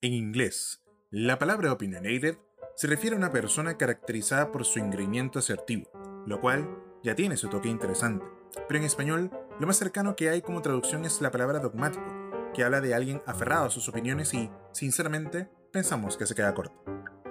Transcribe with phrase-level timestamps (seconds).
[0.00, 2.38] En inglés, la palabra opinionated
[2.76, 5.90] se refiere a una persona caracterizada por su engreimiento asertivo,
[6.24, 6.68] lo cual
[7.02, 8.24] ya tiene su toque interesante.
[8.68, 12.06] Pero en español, lo más cercano que hay como traducción es la palabra dogmático,
[12.54, 16.80] que habla de alguien aferrado a sus opiniones y, sinceramente, pensamos que se queda corto.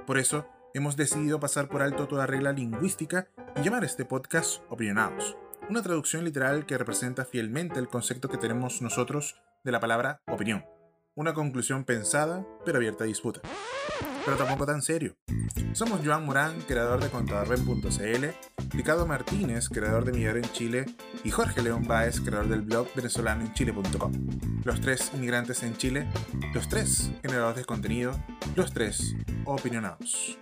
[0.05, 5.37] Por eso, hemos decidido pasar por alto toda regla lingüística y llamar este podcast Opinionados,
[5.69, 10.65] una traducción literal que representa fielmente el concepto que tenemos nosotros de la palabra opinión.
[11.17, 13.41] Una conclusión pensada, pero abierta a disputa.
[14.23, 15.17] Pero tampoco tan serio.
[15.73, 18.25] Somos Joan Morán, creador de contadorben.cl,
[18.69, 20.85] Ricardo Martínez, creador de Millar en Chile,
[21.23, 24.11] y Jorge León Báez, creador del blog venezolanoenchile.com.
[24.63, 26.07] Los tres inmigrantes en Chile,
[26.53, 28.11] los tres generadores de contenido,
[28.55, 30.37] los tres opinionados.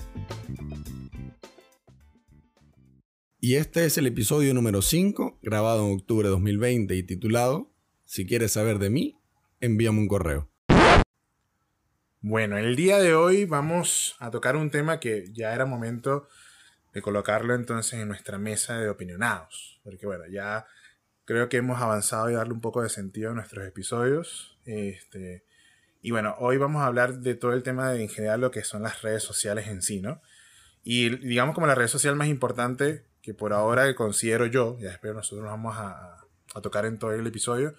[3.39, 7.71] Y este es el episodio número 5, grabado en octubre de 2020 y titulado
[8.03, 9.17] Si quieres saber de mí,
[9.61, 10.51] envíame un correo.
[12.27, 16.27] Bueno, el día de hoy vamos a tocar un tema que ya era momento
[16.91, 19.79] de colocarlo entonces en nuestra mesa de opinionados.
[19.83, 20.65] Porque bueno, ya
[21.25, 24.57] creo que hemos avanzado y darle un poco de sentido a nuestros episodios.
[24.65, 25.45] Este,
[26.01, 28.63] y bueno, hoy vamos a hablar de todo el tema de en general lo que
[28.63, 30.19] son las redes sociales en sí, ¿no?
[30.83, 35.13] Y digamos como la red social más importante que por ahora considero yo, ya espero
[35.13, 37.75] nosotros vamos a, a tocar en todo el episodio,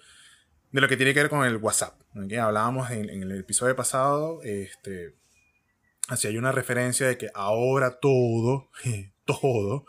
[0.71, 1.99] de lo que tiene que ver con el WhatsApp.
[2.39, 5.15] Hablábamos en, el episodio pasado, este,
[6.07, 8.69] así hay una referencia de que ahora todo,
[9.25, 9.85] todo,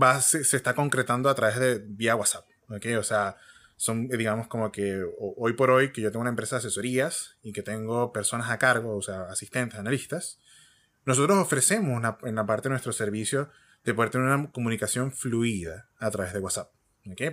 [0.00, 2.46] va, se, está concretando a través de vía WhatsApp.
[2.68, 3.36] O sea,
[3.76, 7.52] son, digamos, como que hoy por hoy que yo tengo una empresa de asesorías y
[7.52, 10.38] que tengo personas a cargo, o sea, asistentes, analistas,
[11.04, 13.50] nosotros ofrecemos en la parte de nuestro servicio
[13.84, 16.72] de poder tener una comunicación fluida a través de WhatsApp.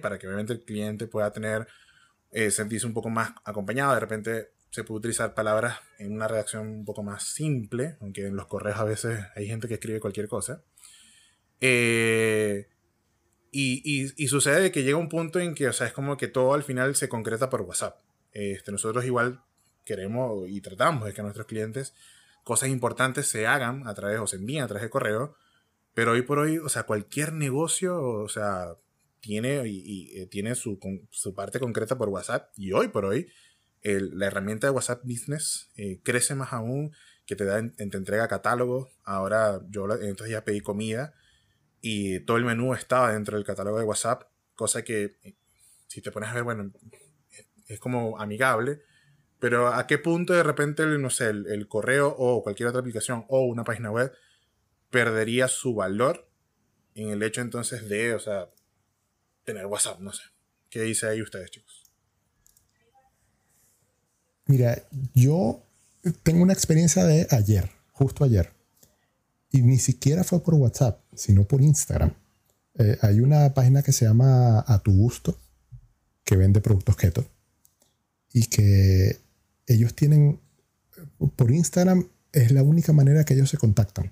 [0.02, 1.68] Para que obviamente el cliente pueda tener
[2.34, 3.94] eh, sentirse un poco más acompañado.
[3.94, 8.36] De repente se puede utilizar palabras en una redacción un poco más simple, aunque en
[8.36, 10.64] los correos a veces hay gente que escribe cualquier cosa.
[11.62, 12.68] Eh,
[13.52, 16.56] y, y, sucede que llega un punto en que, o sea, es como que todo
[16.56, 18.02] al final se concreta por WhatsApp.
[18.32, 19.44] Este, nosotros igual
[19.86, 21.94] queremos y tratamos de que nuestros clientes
[22.44, 25.36] cosas importantes se hagan a través o se envíen a través de correo,
[25.94, 28.76] pero hoy por hoy, o sea, cualquier negocio, o sea,
[29.24, 30.78] tiene, y, eh, tiene su,
[31.10, 32.52] su, parte concreta por WhatsApp.
[32.58, 33.30] Y hoy por hoy,
[33.82, 36.92] la herramienta de WhatsApp Business eh, crece más aún,
[37.26, 38.90] que te, da, te entrega catálogo.
[39.06, 41.14] Ahora yo entonces ya pedí comida
[41.80, 44.24] y todo el menú estaba dentro del catálogo de WhatsApp,
[44.56, 45.38] cosa que eh,
[45.88, 46.74] si te pones a ver, bueno,
[47.68, 48.82] es como amigable.
[49.40, 53.24] Pero a qué punto de repente, no sé, el, el correo o cualquier otra aplicación
[53.30, 54.12] o una página web
[54.90, 56.30] perdería su valor
[56.94, 58.50] en el hecho entonces de, o sea,
[59.44, 60.24] tener WhatsApp, no sé.
[60.70, 61.84] ¿Qué dice ahí ustedes, chicos?
[64.46, 64.84] Mira,
[65.14, 65.64] yo
[66.24, 68.52] tengo una experiencia de ayer, justo ayer.
[69.52, 72.14] Y ni siquiera fue por WhatsApp, sino por Instagram.
[72.76, 75.38] Eh, hay una página que se llama A Tu Gusto,
[76.24, 77.26] que vende productos keto.
[78.34, 79.20] Y que
[79.68, 80.40] ellos tienen,
[81.36, 84.12] por Instagram, es la única manera que ellos se contactan.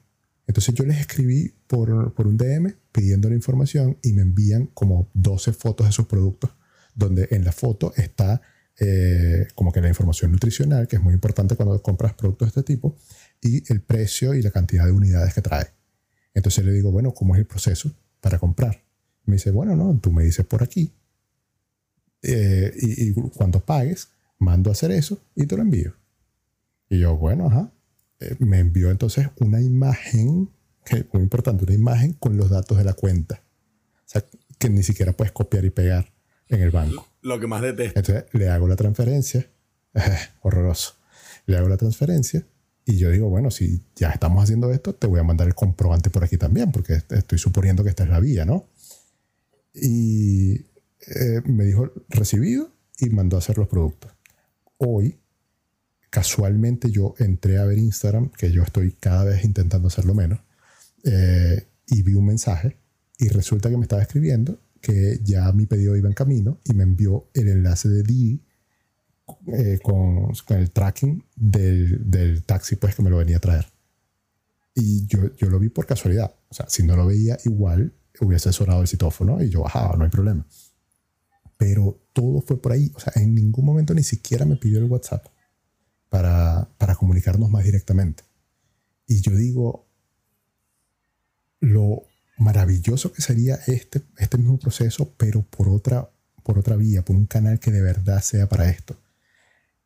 [0.51, 5.09] Entonces yo les escribí por, por un DM pidiendo la información y me envían como
[5.13, 6.51] 12 fotos de sus productos,
[6.93, 8.41] donde en la foto está
[8.77, 12.73] eh, como que la información nutricional, que es muy importante cuando compras productos de este
[12.73, 12.97] tipo,
[13.39, 15.67] y el precio y la cantidad de unidades que trae.
[16.33, 18.83] Entonces le digo, bueno, ¿cómo es el proceso para comprar?
[19.23, 20.91] Me dice, bueno, no, tú me dices por aquí,
[22.23, 25.93] eh, y, y, cuando pagues, mando a hacer eso y te lo envío.
[26.89, 27.71] Y yo, bueno, ajá.
[28.21, 30.49] Eh, me envió entonces una imagen,
[30.85, 33.43] que muy importante, una imagen con los datos de la cuenta.
[33.97, 34.23] O sea,
[34.57, 36.13] que ni siquiera puedes copiar y pegar
[36.47, 37.07] en el banco.
[37.21, 37.99] Lo que más detesto.
[37.99, 39.49] Entonces le hago la transferencia.
[40.41, 40.95] horroroso.
[41.45, 42.45] Le hago la transferencia
[42.85, 46.09] y yo digo, bueno, si ya estamos haciendo esto, te voy a mandar el comprobante
[46.09, 48.69] por aquí también, porque estoy suponiendo que esta es la vía, ¿no?
[49.73, 50.53] Y
[51.07, 54.11] eh, me dijo recibido y mandó a hacer los productos.
[54.77, 55.20] Hoy
[56.11, 60.41] casualmente yo entré a ver Instagram, que yo estoy cada vez intentando hacerlo menos,
[61.03, 62.77] eh, y vi un mensaje
[63.17, 66.83] y resulta que me estaba escribiendo que ya mi pedido iba en camino y me
[66.83, 68.41] envió el enlace de Didi
[69.53, 73.65] eh, con, el tracking del, del, taxi pues que me lo venía a traer.
[74.75, 76.35] Y yo, yo lo vi por casualidad.
[76.49, 80.03] O sea, si no lo veía igual, hubiese sonado el citófono y yo bajaba, no
[80.03, 80.45] hay problema.
[81.57, 82.91] Pero todo fue por ahí.
[82.95, 85.25] O sea, en ningún momento ni siquiera me pidió el WhatsApp
[86.11, 88.23] para, para comunicarnos más directamente.
[89.07, 89.87] Y yo digo,
[91.61, 92.03] lo
[92.37, 96.09] maravilloso que sería este, este mismo proceso, pero por otra,
[96.43, 98.97] por otra vía, por un canal que de verdad sea para esto.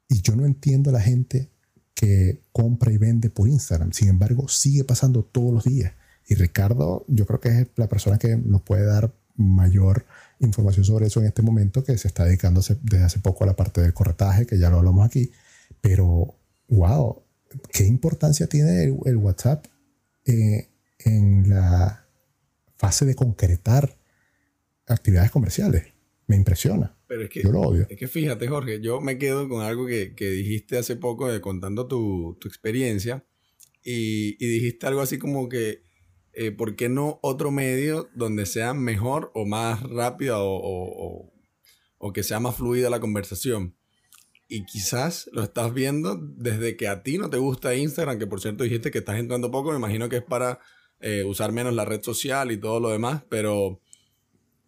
[0.10, 1.52] Y yo no entiendo a la gente
[1.94, 3.94] que compra y vende por Instagram.
[3.94, 5.94] Sin embargo, sigue pasando todos los días.
[6.28, 10.08] Y Ricardo, yo creo que es la persona que nos puede dar mayor
[10.40, 13.56] información sobre eso en este momento, que se está dedicando desde hace poco a la
[13.56, 15.32] parte del corretaje, que ya lo hablamos aquí.
[15.82, 17.24] Pero, wow,
[17.72, 19.66] ¿qué importancia tiene el, WhatsApp
[20.26, 20.70] eh,
[21.00, 22.08] en la
[22.78, 23.98] fase de concretar
[24.88, 25.84] actividades comerciales?
[26.28, 26.96] Me impresiona.
[27.08, 27.86] Pero es que, yo lo odio.
[27.90, 31.40] Es que fíjate, Jorge, yo me quedo con algo que, que dijiste hace poco de
[31.40, 33.24] contando tu, tu experiencia
[33.84, 35.84] y, y, dijiste algo así como que,
[36.34, 41.32] eh, ¿por qué no otro medio donde sea mejor o más rápida o, o,
[42.00, 43.76] o, que sea más fluida la conversación?
[44.48, 48.42] Y quizás lo estás viendo desde que a ti no te gusta Instagram, que por
[48.42, 50.60] cierto dijiste que estás entrando poco, me imagino que es para
[51.00, 53.82] eh, usar menos la red social y todo lo demás, pero,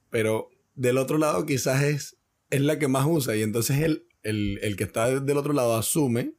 [0.09, 2.18] pero del otro lado quizás es
[2.50, 6.33] es la que más usa y entonces el, el, que está del otro lado asume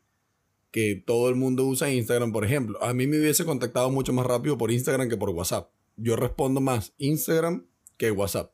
[0.70, 2.82] que todo el mundo usa Instagram, por ejemplo.
[2.82, 5.70] A mí me hubiese contactado mucho más rápido por Instagram que por WhatsApp.
[5.96, 8.52] Yo respondo más Instagram que WhatsApp.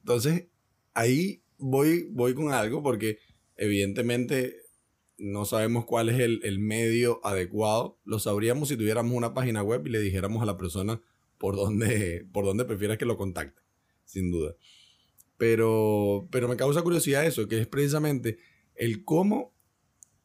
[0.00, 0.46] Entonces,
[0.94, 3.18] ahí voy, voy con algo porque
[3.56, 4.56] evidentemente
[5.18, 7.98] no sabemos cuál es el, el, medio adecuado.
[8.04, 11.00] Lo sabríamos si tuviéramos una página web y le dijéramos a la persona
[11.38, 13.60] por dónde, por dónde prefieres que lo contacte,
[14.04, 14.54] sin duda.
[15.38, 18.38] Pero, pero me causa curiosidad eso, que es precisamente
[18.74, 19.52] el cómo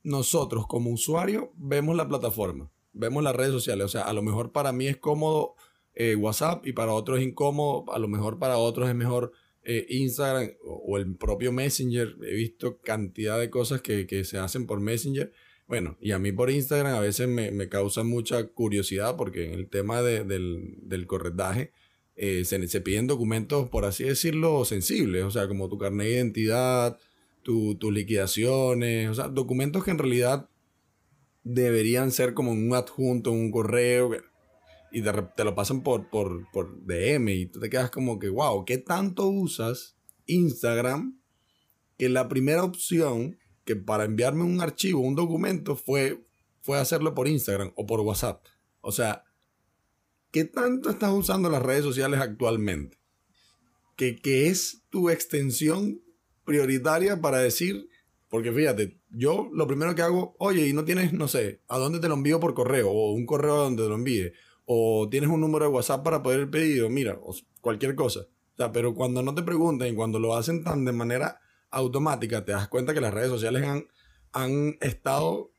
[0.04, 3.86] nosotros como usuario vemos la plataforma, vemos las redes sociales.
[3.86, 5.56] O sea, a lo mejor para mí es cómodo
[5.96, 9.32] eh, WhatsApp y para otros es incómodo, a lo mejor para otros es mejor
[9.68, 12.16] eh, Instagram o, el propio Messenger.
[12.24, 15.32] He visto cantidad de cosas que, que, se hacen por Messenger.
[15.68, 19.60] Bueno, y a mí por Instagram a veces me, me causa mucha curiosidad porque en
[19.60, 21.74] el tema de, del, del corretaje
[22.16, 26.98] eh, se, piden documentos, por así decirlo, sensibles, o sea, como tu carnet de identidad,
[27.44, 30.50] tus liquidaciones, o sea, documentos que en realidad
[31.44, 34.12] deberían ser como un adjunto, un correo,
[34.92, 38.66] y te, lo pasan por, por, por DM y tú te quedas como que, wow,
[38.66, 41.20] ¿qué tanto usas Instagram?
[41.98, 43.38] Que la primera opción
[43.68, 46.26] que para enviarme un archivo, un documento, fue,
[46.62, 48.46] fue hacerlo por Instagram o por WhatsApp.
[48.80, 49.26] O sea,
[50.32, 52.98] ¿qué tanto estás usando las redes sociales actualmente?
[53.98, 56.02] ¿Qué, es tu extensión
[56.46, 57.90] prioritaria para decir,
[58.30, 62.00] porque fíjate, yo lo primero que hago, oye, y no tienes, no sé, ¿a dónde
[62.00, 62.90] te lo envío por correo?
[62.90, 64.32] O un correo donde te lo envíe.
[64.68, 68.28] O tienes un número de WhatsApp para poder el pedido, mira, o cualquier cosa.
[68.74, 71.40] Pero cuando no te preguntan y cuando lo hacen tan de manera
[71.72, 73.88] automática, te das cuenta que las redes sociales han,
[74.34, 75.52] han estado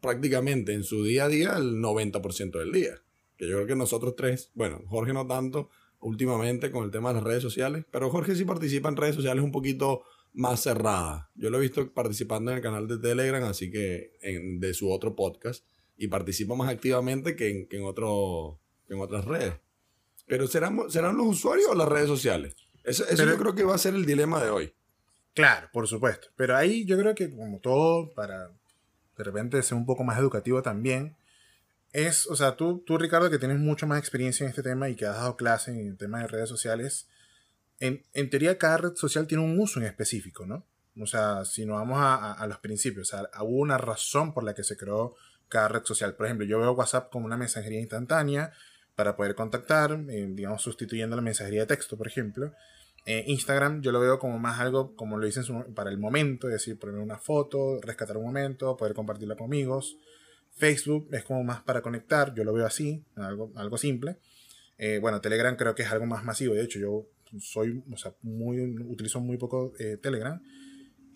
[0.00, 2.94] prácticamente en su día a día el 90% del día
[3.36, 5.68] que yo creo que nosotros tres, bueno, Jorge no tanto
[6.00, 9.44] últimamente con el tema de las redes sociales, pero Jorge sí participa en redes sociales
[9.44, 11.26] un poquito más cerradas.
[11.34, 14.90] Yo lo he visto participando en el canal de Telegram, así que en, de su
[14.90, 15.64] otro podcast,
[15.96, 19.54] y participa más activamente que en, que en, otro, en otras redes.
[20.26, 22.54] Pero ¿serán, ¿serán los usuarios o las redes sociales?
[22.84, 24.74] Eso, eso yo creo que va a ser el dilema de hoy.
[25.34, 26.28] Claro, por supuesto.
[26.36, 28.50] Pero ahí yo creo que como todo, para
[29.16, 31.16] de repente ser un poco más educativo también,
[31.92, 34.96] es, o sea, tú, tú, Ricardo, que tienes mucha más experiencia en este tema y
[34.96, 37.08] que has dado clase en el tema de redes sociales,
[37.80, 40.66] en, en teoría cada red social tiene un uso en específico, ¿no?
[41.00, 44.44] O sea, si nos vamos a, a, los principios, o sea, hubo una razón por
[44.44, 45.14] la que se creó
[45.48, 46.14] cada red social.
[46.14, 48.52] Por ejemplo, yo veo WhatsApp como una mensajería instantánea
[48.94, 52.52] para poder contactar, eh, digamos, sustituyendo la mensajería de texto, por ejemplo.
[53.04, 56.54] Eh, Instagram yo lo veo como más algo, como lo dicen para el momento, es
[56.54, 59.96] decir, poner una foto, rescatar un momento, poder compartirla con amigos.
[60.50, 64.16] Facebook es como más para conectar, yo lo veo así, algo, algo simple.
[64.78, 67.06] Eh, bueno, Telegram creo que es algo más masivo, de hecho yo
[67.38, 70.40] soy, o sea, muy, utilizo muy poco Telegram.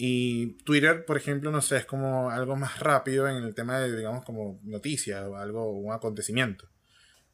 [0.03, 3.95] Y Twitter, por ejemplo, no sé, es como algo más rápido en el tema de,
[3.95, 6.71] digamos, como noticias o algo, un acontecimiento.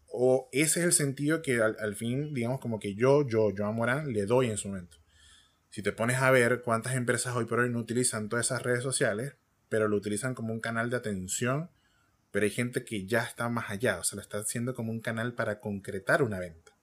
[0.08, 3.70] O ese es el sentido que al, fin, digamos, como que yo, yo, yo a
[3.70, 4.96] Morán le doy en su momento.
[5.70, 8.82] Si te pones a ver cuántas empresas hoy por hoy no utilizan todas esas redes
[8.82, 9.36] sociales,
[9.68, 11.70] pero lo utilizan como un canal de atención
[12.32, 15.00] pero hay gente que ya está más allá, o sea, lo está haciendo como un
[15.00, 16.76] canal para concretar una venta.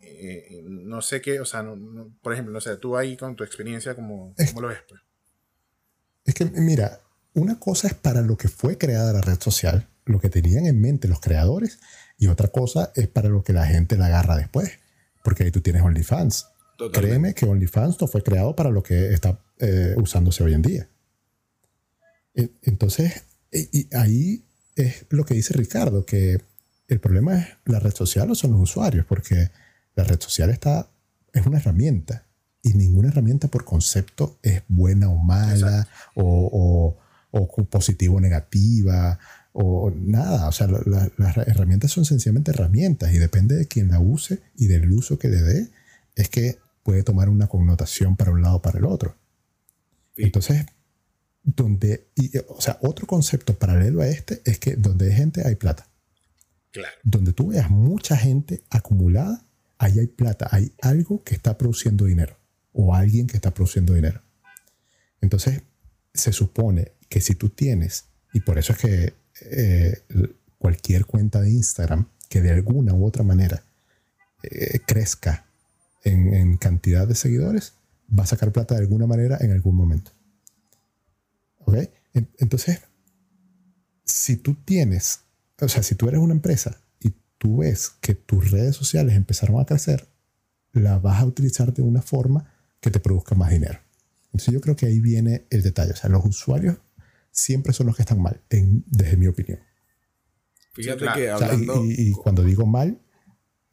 [0.00, 1.64] Eh, eh, no sé qué, o sea,
[2.22, 4.82] por ejemplo, no sé, tú ahí con tu experiencia, ¿cómo, cómo lo ves?
[4.88, 5.00] Pues?
[6.30, 7.00] Es que, mira,
[7.34, 10.80] una cosa es para lo que fue creada la red social, lo que tenían en
[10.80, 11.80] mente los creadores,
[12.18, 14.78] y otra cosa es para lo que la gente la agarra después,
[15.24, 16.46] porque ahí tú tienes OnlyFans.
[16.92, 20.88] Créeme que OnlyFans no fue creado para lo que está eh, usándose hoy en día.
[22.62, 24.44] Entonces, y ahí
[24.76, 26.40] es lo que dice Ricardo, que
[26.86, 29.50] el problema es la red social o son los usuarios, porque
[29.96, 30.92] la red social está,
[31.32, 32.29] es una herramienta
[32.62, 36.96] y ninguna herramienta por concepto es buena o mala o,
[37.30, 39.18] o positivo o negativa,
[39.52, 40.48] o nada.
[40.48, 44.90] O sea, las herramientas son sencillamente herramientas y depende de quien la use y del
[44.92, 45.70] uso que le dé,
[46.14, 49.16] es que puede tomar una connotación para un lado o para el otro.
[50.16, 50.66] Entonces,
[51.42, 52.08] donde,
[52.48, 55.86] o sea, otro concepto paralelo a este es que donde hay gente hay plata.
[56.72, 56.94] Claro.
[57.02, 59.44] Donde tú veas mucha gente acumulada,
[59.78, 62.39] ahí hay plata, hay algo que está produciendo dinero
[62.72, 64.22] o alguien que está produciendo dinero.
[65.20, 65.62] Entonces,
[66.14, 70.02] se supone que si tú tienes, y por eso es que eh,
[70.58, 73.62] cualquier cuenta de Instagram que de alguna u otra manera
[74.42, 75.46] eh, crezca
[76.04, 77.74] en, cantidad de seguidores,
[78.16, 80.12] va a sacar plata de alguna manera en algún momento.
[81.58, 81.76] ¿Ok?
[82.38, 82.80] Entonces,
[84.04, 85.20] si tú tienes,
[85.60, 89.60] o sea, si tú eres una empresa y tú ves que tus redes sociales empezaron
[89.60, 90.08] a crecer,
[90.72, 93.78] la vas a utilizar de una forma que te produzca más dinero.
[94.26, 95.92] Entonces yo creo que ahí viene el detalle.
[95.92, 96.76] O sea, los usuarios
[97.30, 99.60] siempre son los que están mal, desde mi opinión.
[100.72, 101.82] Fíjate que hablando...
[101.84, 103.00] y, cuando digo mal,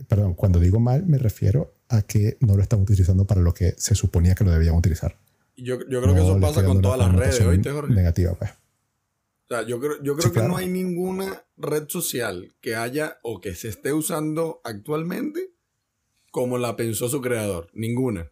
[0.07, 3.75] perdón, cuando digo mal me refiero a que no lo están utilizando para lo que
[3.77, 5.17] se suponía que lo debían utilizar.
[5.55, 7.93] Yo, yo creo que eso pasa con todas las redes, ¿oíste, Jorge?
[7.93, 8.51] Negativa, pues.
[8.51, 13.39] O sea, yo creo, yo creo que no hay ninguna red social que haya o
[13.39, 15.51] que se esté usando actualmente
[16.31, 17.69] como la pensó su creador.
[17.73, 18.29] Ninguna.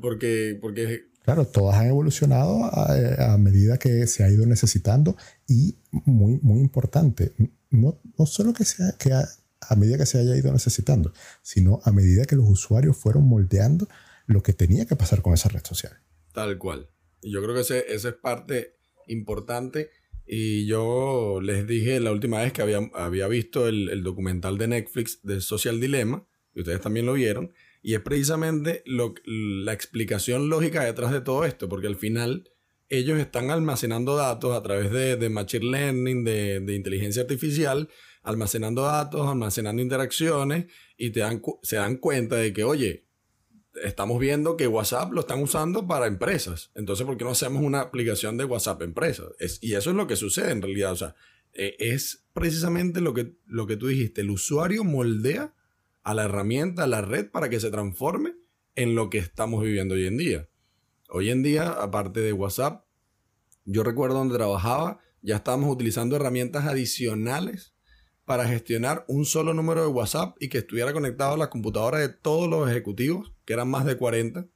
[0.00, 5.14] Porque, porque Claro, todas han evolucionado a, medida que se ha ido necesitando
[5.46, 7.34] y muy, muy importante,
[7.68, 11.92] no, no solo que, sea, que a, medida que se haya ido necesitando, sino a
[11.92, 13.88] medida que los usuarios fueron moldeando
[14.26, 15.92] lo que tenía que pasar con esa red social.
[16.32, 16.88] Tal cual.
[17.20, 19.90] Y yo creo que ese, esa es parte importante.
[20.26, 24.68] Y yo les dije la última vez que había, había visto el, el documental de
[24.68, 30.48] Netflix de Social Dilemma, y ustedes también lo vieron, y es precisamente lo, la explicación
[30.48, 32.50] lógica detrás de todo esto, porque al final
[32.88, 37.88] ellos están almacenando datos a través de, de machine learning, de, de, inteligencia artificial,
[38.22, 40.66] almacenando datos, almacenando interacciones
[40.96, 43.06] y te dan, se dan cuenta de que, oye,
[43.84, 46.70] estamos viendo que WhatsApp lo están usando para empresas.
[46.74, 49.24] Entonces, ¿por qué no hacemos una aplicación de WhatsApp empresa?
[49.38, 50.92] Es, y eso es lo que sucede en realidad.
[50.92, 51.14] O sea,
[51.52, 54.22] eh, es precisamente lo que, lo que tú dijiste.
[54.22, 55.54] El usuario moldea
[56.08, 58.34] a la herramienta, a la red, para que se transforme
[58.76, 60.48] en lo que estamos viviendo hoy en día.
[61.10, 62.86] Hoy en día, aparte de WhatsApp,
[63.66, 67.74] yo recuerdo donde trabajaba, ya estábamos utilizando herramientas adicionales
[68.24, 72.08] para gestionar un solo número de WhatsApp y que estuviera conectado a la computadora de
[72.08, 74.46] todos los ejecutivos, que eran más de 40.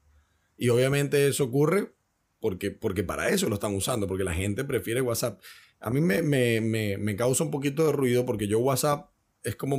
[0.57, 1.93] Y obviamente eso ocurre
[2.41, 5.39] porque, porque para eso lo están usando, porque la gente prefiere WhatsApp.
[5.81, 9.11] A mí me, me, me, me causa un poquito de ruido porque yo WhatsApp
[9.43, 9.77] es como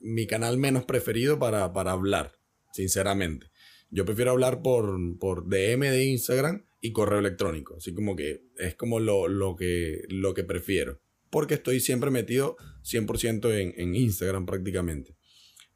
[0.00, 2.38] mi canal menos preferido para, hablar,
[2.72, 3.50] sinceramente.
[3.90, 7.76] Yo prefiero hablar por, por DM de Instagram y correo electrónico.
[7.76, 11.00] Así como que es como lo, que, lo que prefiero.
[11.30, 15.16] Porque estoy siempre metido 100% en, en, Instagram prácticamente.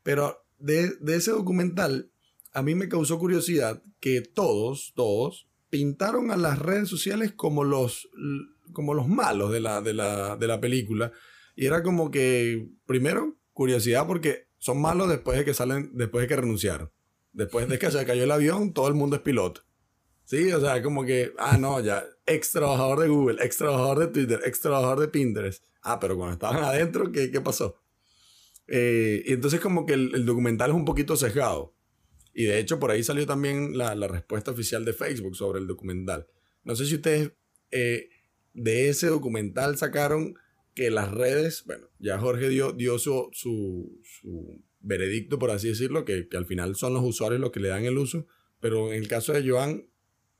[0.02, 2.10] Pero de, de, ese documental,
[2.52, 8.08] a mí me causó curiosidad que todos, todos, pintaron a las redes sociales como los,
[8.72, 11.12] como los malos de la, de la, de la película.
[11.56, 16.28] Y era como que, primero, curiosidad porque son malos después de que salen, después de
[16.28, 16.90] que renunciaron.
[17.32, 19.62] Después de que se cayó el avión, todo el mundo es piloto.
[20.24, 24.06] Sí, o sea, como que, ah, no, ya, ex trabajador de Google, ex trabajador de
[24.08, 25.64] Twitter, ex trabajador de Pinterest.
[25.82, 27.76] Ah, pero cuando estaban adentro, ¿qué, qué pasó?
[28.66, 31.74] Eh, y entonces como que el, documental es un poquito sesgado.
[32.32, 36.26] Y de hecho por ahí salió también la, respuesta oficial de Facebook sobre el documental.
[36.62, 37.32] No sé si ustedes
[37.70, 38.08] eh,
[38.54, 40.34] de ese documental sacaron
[40.74, 46.28] que las redes, bueno, ya Jorge dio, dio su, su, veredicto, por así decirlo, que,
[46.36, 48.26] al final son los usuarios los que le dan el uso,
[48.60, 49.86] pero en el caso de Joan,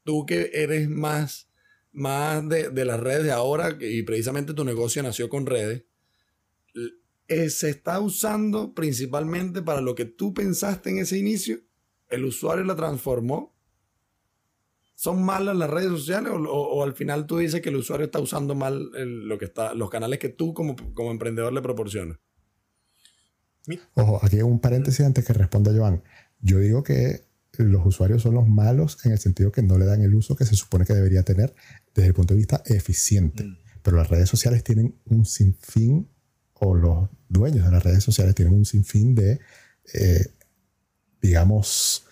[0.03, 1.49] tú que eres más,
[1.93, 5.85] más de, las redes de ahora y precisamente tu negocio nació con redes,
[7.29, 11.61] eh, ¿se está usando principalmente para lo que tú pensaste en ese inicio?
[12.09, 13.54] ¿El usuario la transformó?
[14.95, 18.55] ¿Son malas las redes sociales o, al final tú dices que el usuario está usando
[18.55, 22.19] mal lo que está, los canales que tú como, como emprendedor le proporcionas?
[23.95, 26.03] Ojo, aquí hay un paréntesis antes que responda Joan.
[26.41, 27.25] Yo digo que
[27.59, 30.45] los usuarios son los malos en el sentido que no le dan el uso que
[30.45, 31.55] se supone que debería tener
[31.95, 33.45] desde el punto de vista eficiente.
[33.45, 33.59] Mm.
[33.83, 36.09] Pero las redes sociales tienen un sinfín,
[36.55, 39.41] o los dueños de las redes sociales tienen un sinfín de,
[39.93, 40.27] eh,
[41.21, 42.07] digamos,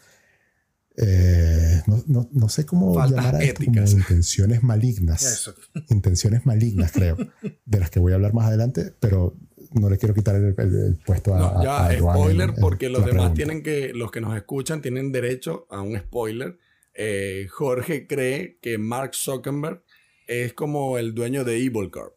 [0.96, 5.52] eh, no, sé cómo llamar a esto como intenciones malignas.
[5.88, 7.16] Intenciones malignas, creo,
[7.64, 9.36] de las que voy a hablar más adelante, pero
[9.74, 14.10] no le quiero quitar el, puesto a, ya, spoiler, porque los demás tienen que, los
[14.10, 16.58] que nos escuchan tienen derecho a un spoiler.
[16.94, 19.82] Eh, Jorge cree que Mark Zuckerberg
[20.26, 22.14] es como el dueño de Evil Corp.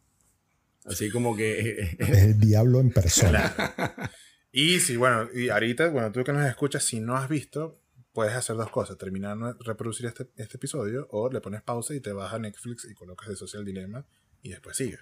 [0.86, 1.96] Así como que...
[1.98, 3.56] es el diablo en persona.
[4.52, 7.80] y si, bueno, y ahorita, bueno, tú que nos escuchas, si no has visto,
[8.16, 8.98] puedes hacer dos cosas.
[8.98, 12.96] Terminar reproducir este, este episodio o le pones pausa y te vas a Netflix y
[12.96, 14.08] colocas de Social Dilema
[14.42, 15.02] y después sigues.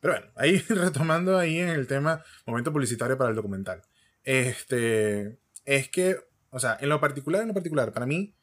[0.00, 3.82] Pero bueno, ahí retomando ahí en el tema, momento publicitario para el documental.
[4.24, 6.18] Este, es que,
[6.50, 8.34] o sea, en lo particular, en lo particular, para mí,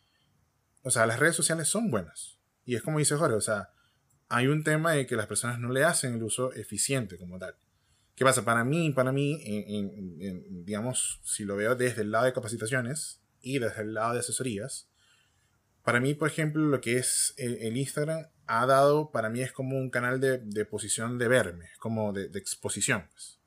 [0.82, 2.40] o sea, las redes sociales son buenas.
[2.64, 3.70] Y es como dice Jorge, o sea,
[4.30, 7.56] hay un tema de que las personas no le hacen el uso eficiente como tal.
[8.16, 8.46] ¿Qué pasa?
[8.46, 9.44] Para mí, para mí,
[10.50, 14.90] digamos, si lo veo desde el lado de capacitaciones y desde el lado de asesorías,
[15.84, 19.78] para mí, por ejemplo, lo que es el, Instagram ha dado, para mí es como
[19.78, 23.08] un canal de, de posición de verme, como de, de exposición.
[23.12, 23.40] Pues,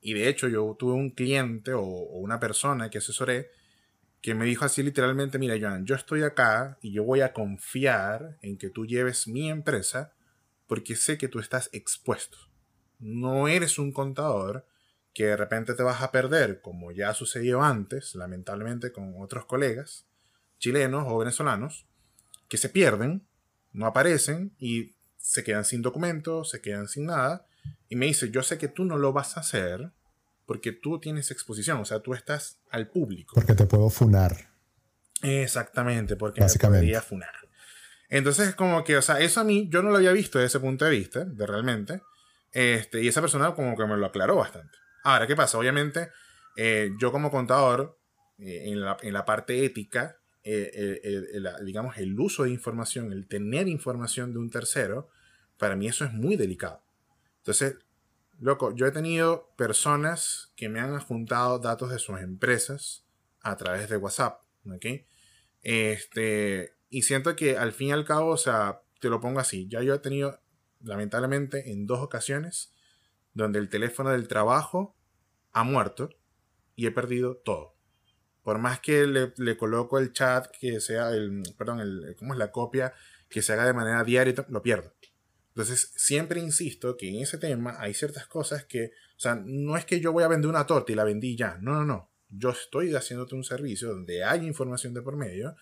[0.00, 3.50] Y de hecho, yo tuve un cliente o, o una persona que asesoré
[4.20, 8.36] que me dijo así literalmente, mira, Joan, yo estoy acá y yo voy a confiar
[8.42, 10.12] en que tú lleves mi empresa
[10.66, 12.36] porque sé que tú estás expuesto.
[12.98, 14.66] No eres un contador
[15.14, 20.06] que de repente te vas a perder, como ya sucedió antes, lamentablemente, con otros colegas
[20.58, 21.86] chilenos o venezolanos,
[22.48, 23.26] que se pierden,
[23.72, 27.46] no aparecen y se quedan sin documentos, se quedan sin nada.
[27.88, 29.92] Y me dice, yo sé que tú no lo vas a hacer
[30.46, 33.34] porque tú tienes exposición, o sea, tú estás al público.
[33.34, 34.50] Porque te puedo funar.
[35.22, 36.86] Exactamente, porque Básicamente.
[36.86, 37.34] me podría funar.
[38.08, 40.60] Entonces, como que, o sea, eso a mí, yo no lo había visto desde ese
[40.60, 42.00] punto de vista, de realmente.
[42.52, 44.78] Este, y esa persona como que me lo aclaró bastante.
[45.02, 45.58] Ahora, ¿qué pasa?
[45.58, 46.10] Obviamente,
[46.56, 47.98] eh, yo como contador,
[48.38, 51.00] eh, en, la, en, la, parte ética, eh,
[51.64, 55.08] digamos, el uso de información, el tener información de un tercero,
[55.58, 56.82] para mí eso es muy delicado.
[57.38, 57.76] Entonces,
[58.40, 63.04] Loco, yo he tenido personas que me han adjuntado datos de sus empresas
[63.40, 64.86] a través de WhatsApp, ¿ok?
[65.62, 69.66] Este, y siento que al fin y al cabo, o sea, te lo pongo así,
[69.68, 70.40] ya yo he tenido,
[70.80, 72.72] lamentablemente, en dos ocasiones,
[73.38, 74.96] donde el teléfono del trabajo
[75.52, 76.10] ha muerto
[76.74, 77.76] y he perdido todo.
[78.42, 82.50] Por más que le, coloco el chat, que sea el, perdón, el, ¿cómo es la
[82.50, 82.94] copia?
[83.28, 84.92] Que se haga de manera diaria, lo pierdo.
[85.50, 89.84] Entonces, siempre insisto que en ese tema hay ciertas cosas que, o sea, no es
[89.84, 92.10] que yo voy a vender una torta y la vendí ya, no, no, no.
[92.30, 95.54] Yo estoy haciéndote un servicio donde hay información de por medio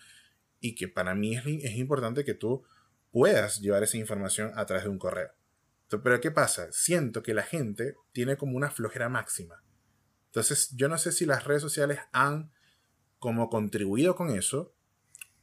[0.59, 2.63] y que para mí es importante que tú
[3.11, 5.36] puedas llevar esa información a través de un correo.
[5.89, 6.71] Pero ¿qué pasa?
[6.71, 9.63] Siento que la gente tiene como una flojera máxima.
[10.27, 12.51] Entonces, yo no sé si las redes sociales han
[13.19, 14.73] como contribuido con eso,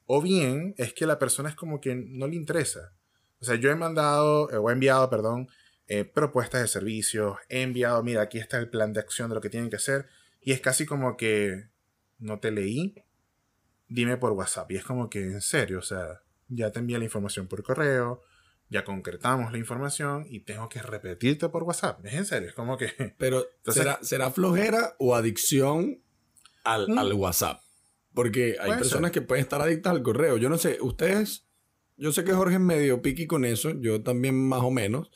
[0.07, 2.93] o bien es que la persona es como que no le interesa.
[3.41, 5.49] O sea, yo he mandado, eh, o he enviado, perdón,
[5.87, 9.41] eh, propuestas de servicios, he enviado, mira, aquí está el plan de acción de lo
[9.41, 10.07] que tienen que hacer,
[10.41, 11.69] y es casi como que
[12.19, 12.95] no te leí,
[13.89, 14.71] dime por WhatsApp.
[14.73, 18.23] Y es como que, en serio, o sea, ya te envié la información por correo,
[18.69, 22.05] ya concretamos la información y tengo que repetirte por WhatsApp.
[22.05, 22.89] Es en serio, es como que...
[23.19, 23.45] Pero,
[24.01, 26.03] ¿será, flojera o adicción
[26.65, 26.99] al, mm.
[26.99, 27.61] al WhatsApp?
[28.13, 30.37] Porque hay personas que pueden estar adictas al correo.
[30.37, 31.45] Yo no sé, ustedes
[31.97, 35.11] yo sé que Jorge es medio piqui con eso, yo también más o menos.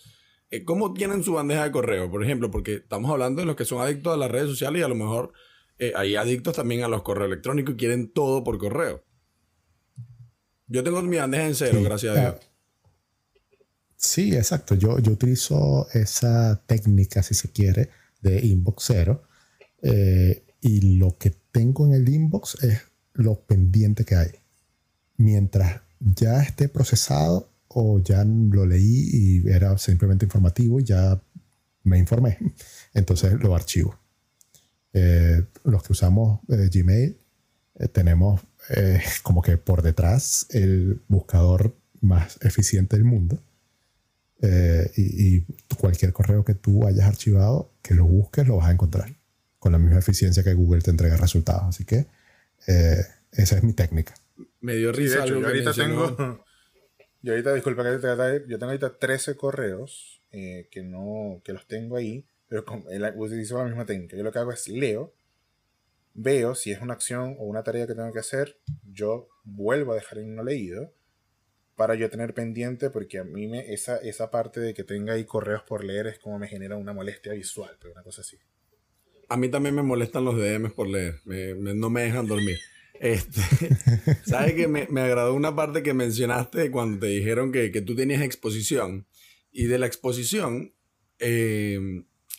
[0.50, 2.50] Eh, ¿Cómo tienen su bandeja de correo, por ejemplo?
[2.50, 4.94] Porque estamos hablando de los que son adictos a las redes sociales y a lo
[4.94, 5.32] mejor
[5.78, 9.04] eh, hay adictos también a los correos electrónicos y quieren todo por correo.
[10.66, 12.50] Yo tengo mi bandeja en cero, gracias a Dios.
[13.98, 14.76] Sí, exacto.
[14.76, 17.90] Yo, yo utilizo esa técnica, si se quiere,
[18.22, 19.24] de inbox cero.
[19.82, 22.80] Eh, y lo que tengo en el inbox es
[23.14, 24.30] lo pendiente que hay.
[25.16, 31.20] Mientras ya esté procesado o ya lo leí y era simplemente informativo ya
[31.82, 32.38] me informé.
[32.94, 33.98] Entonces lo archivo.
[34.92, 37.18] Eh, los que usamos eh, Gmail
[37.78, 38.40] eh, tenemos
[39.22, 43.42] como que por detrás el buscador más eficiente del mundo.
[44.40, 45.46] Y, y,
[45.77, 49.16] cualquier correo que tú hayas archivado, que lo busques, lo vas a encontrar
[49.59, 51.64] con la misma eficiencia que Google te entrega resultados.
[51.64, 52.07] Así que
[52.66, 54.14] esa es mi técnica.
[54.61, 55.24] Me dio risa.
[55.24, 56.44] yo ahorita tengo.
[57.20, 61.66] Yo ahorita, disculpa que te yo tengo ahorita 13 correos eh, que no, que los
[61.66, 62.85] tengo ahí, pero con,
[63.16, 64.16] utilizo la misma técnica.
[64.16, 65.12] Yo lo que hago es leo,
[66.14, 69.94] veo si es una acción o una tarea que tengo que hacer, yo vuelvo a
[69.96, 70.92] dejar en no leído
[71.78, 75.24] para yo tener pendiente, porque a mí me, esa, esa parte de que tenga ahí
[75.24, 78.36] correos por leer es como me genera una molestia visual, pero una cosa así.
[79.28, 82.58] A mí también me molestan los DMs por leer, no me dejan dormir.
[83.00, 83.40] Este,
[84.26, 87.94] ¿Sabes que me, me, agradó una parte que mencionaste cuando te dijeron que, que tú
[87.94, 89.06] tenías exposición?
[89.52, 90.74] Y de la exposición,
[91.20, 91.78] eh,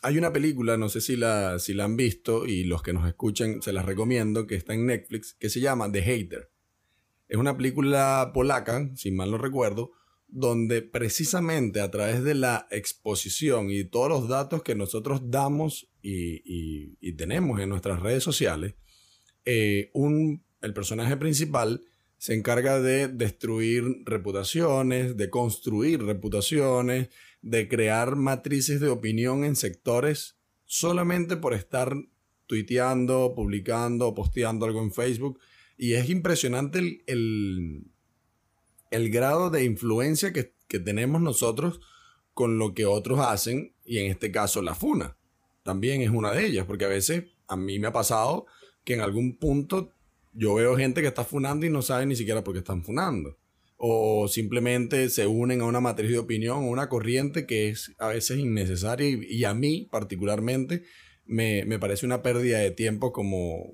[0.02, 3.08] hay una película, no sé si la, si la han visto y los que nos
[3.08, 6.50] escuchen se las recomiendo, que está en Netflix, que se llama The Hater.
[7.30, 9.92] Es una película polaca, si mal no recuerdo,
[10.28, 17.14] donde precisamente a través de la exposición y todos los datos que nosotros damos y,
[17.14, 18.76] tenemos en nuestras redes sociales,
[19.46, 19.92] eh,
[20.62, 21.82] el personaje principal
[22.18, 27.10] se encarga de destruir reputaciones, de construir reputaciones,
[27.42, 31.96] de crear matrices de opinión en sectores solamente por estar
[32.46, 35.40] tuiteando, publicando, posteando algo en Facebook.
[35.82, 37.86] Y es impresionante el,
[38.92, 41.80] el, grado de influencia que, que, tenemos nosotros
[42.34, 45.16] con lo que otros hacen, y en este caso la FUNA.
[45.64, 48.46] También es una de ellas, porque a veces a mí me ha pasado
[48.84, 49.94] que en algún punto
[50.34, 53.38] yo veo gente que está funando y no sabe ni siquiera por qué están funando.
[53.78, 58.10] O simplemente se unen a una matriz de opinión o una corriente que es a
[58.10, 60.84] veces innecesaria y, a mí particularmente
[61.26, 63.74] me, parece una pérdida de tiempo como,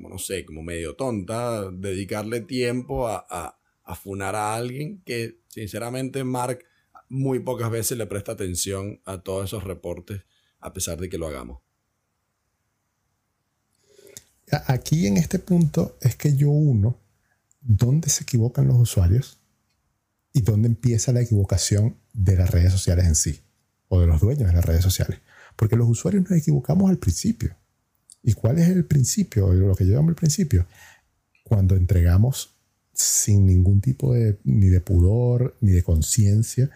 [0.00, 5.40] como, no sé, como medio tonta, dedicarle tiempo a, a, a funar a alguien que
[5.48, 6.64] sinceramente Mark
[7.08, 10.22] muy pocas veces le presta atención a todos esos reportes
[10.60, 11.60] a pesar de que lo hagamos.
[14.66, 16.98] Aquí en este punto es que yo uno
[17.60, 19.38] dónde se equivocan los usuarios
[20.32, 23.40] y dónde empieza la equivocación de las redes sociales en sí
[23.88, 25.20] o de los dueños de las redes sociales.
[25.56, 27.56] Porque los usuarios nos equivocamos al principio.
[28.22, 29.52] ¿Y cuál es el principio?
[29.52, 30.66] Lo que llevamos al principio.
[31.44, 32.56] Cuando entregamos
[32.92, 36.70] sin ningún tipo de ni de pudor ni de conciencia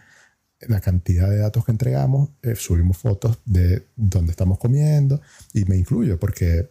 [0.61, 5.21] la cantidad de datos que entregamos, eh, subimos fotos de dónde estamos comiendo
[5.53, 6.69] y me incluyo porque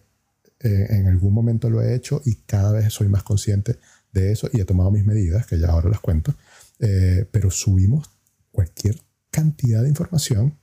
[0.61, 3.77] eh, en algún momento lo he hecho y cada vez soy más consciente
[4.13, 6.35] de eso y he tomado mis medidas, que ya ahora las cuento,
[6.79, 8.11] eh, pero subimos
[8.51, 8.97] cualquier
[9.31, 10.57] cantidad de información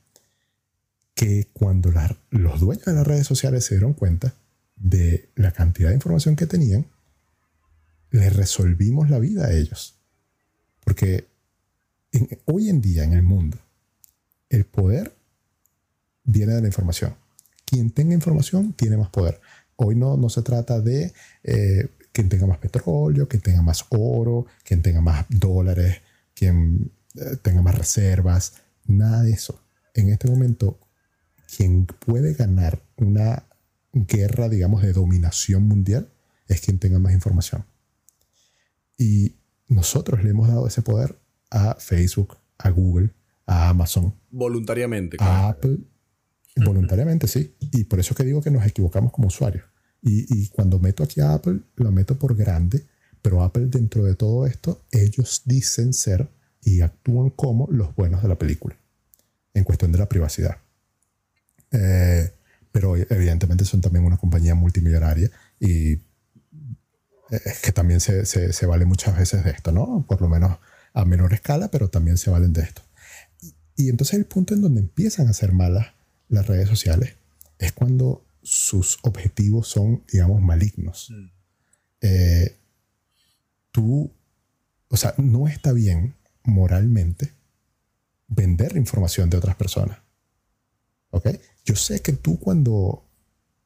[1.21, 1.93] que cuando
[2.31, 4.33] los dueños de las redes sociales se dieron cuenta
[4.75, 6.87] de la cantidad de información que tenían,
[8.09, 9.99] les resolvimos la vida a ellos.
[10.83, 11.27] Porque
[12.45, 13.59] hoy en día en el mundo,
[14.49, 15.15] el poder
[16.23, 17.13] viene de la información.
[17.65, 19.39] Quien tenga información tiene más poder.
[19.75, 24.47] Hoy no, no se trata de eh, quien tenga más petróleo, quien tenga más oro,
[24.63, 26.01] quien tenga más dólares,
[26.33, 28.55] quien eh, tenga más reservas,
[28.87, 29.61] nada de eso.
[29.93, 30.79] En este momento,
[31.55, 33.45] quien puede ganar una
[33.93, 36.09] guerra, digamos, de dominación mundial
[36.47, 37.65] es quien tenga más información.
[38.97, 39.35] Y
[39.67, 41.17] nosotros le hemos dado ese poder
[41.49, 43.11] a Facebook, a Google,
[43.45, 44.13] a Amazon.
[44.29, 45.17] Voluntariamente.
[45.19, 45.79] A Apple.
[46.55, 47.55] Voluntariamente, sí.
[47.59, 49.65] Y por eso que digo que nos equivocamos como usuarios.
[50.03, 52.87] Y, cuando meto aquí a Apple, lo meto por grande,
[53.21, 56.27] pero Apple dentro de todo esto, ellos dicen ser
[56.63, 58.75] y actúan como los buenos de la película,
[59.53, 60.57] en cuestión de la privacidad.
[61.71, 62.31] Eh,
[62.71, 65.29] pero evidentemente son también una compañía multimillonaria
[65.59, 65.99] y
[67.29, 70.05] es que también se, se, vale muchas veces de esto, ¿no?
[70.07, 70.57] Por lo menos
[70.93, 72.81] a menor escala, pero también se valen de esto.
[73.41, 73.53] Y,
[73.83, 75.87] y entonces el punto en donde empiezan a ser malas
[76.27, 77.15] las redes sociales
[77.59, 81.09] es cuando sus objetivos son, digamos, malignos.
[81.11, 81.25] Mm.
[82.01, 82.55] Eh,
[83.71, 84.11] tú,
[84.89, 87.31] o sea, no está bien moralmente
[88.27, 89.99] vender información de otras personas.
[91.11, 91.27] ¿Ok?
[91.65, 93.05] Yo sé que tú cuando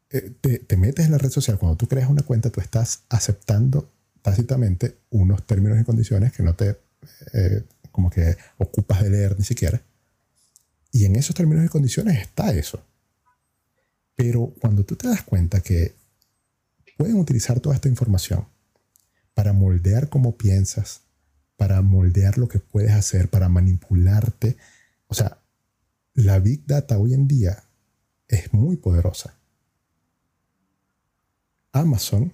[0.09, 0.31] eh,
[0.67, 4.97] te, metes en la red social, cuando tú creas una cuenta, tú estás aceptando tácitamente
[5.09, 6.77] unos términos y condiciones que no te,
[7.33, 9.81] eh, como que ocupas de leer ni siquiera.
[10.91, 12.81] Y en esos términos y condiciones está eso.
[14.15, 15.93] Pero cuando tú te das cuenta que
[16.97, 18.47] pueden utilizar toda esta información
[19.33, 21.01] para moldear cómo piensas,
[21.57, 24.57] para moldear lo que puedes hacer, para manipularte,
[25.07, 25.39] o sea,
[26.15, 27.63] la Big Data hoy en día
[28.27, 29.37] es muy poderosa.
[31.71, 32.33] Amazon,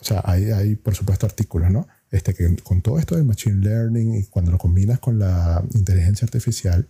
[0.00, 1.86] o sea, hay, por supuesto artículos, ¿no?
[2.10, 6.26] Este, que con todo esto del Machine Learning y cuando lo combinas con la inteligencia
[6.26, 6.88] artificial,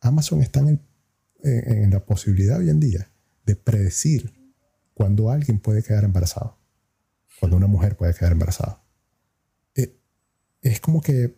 [0.00, 0.80] Amazon está en,
[1.42, 3.10] en la posibilidad hoy en día
[3.44, 4.32] de predecir
[4.94, 6.58] cuando alguien puede quedar embarazado,
[7.38, 8.82] cuando una mujer puede quedar embarazada.
[9.74, 9.94] Eh,
[10.62, 11.36] es como que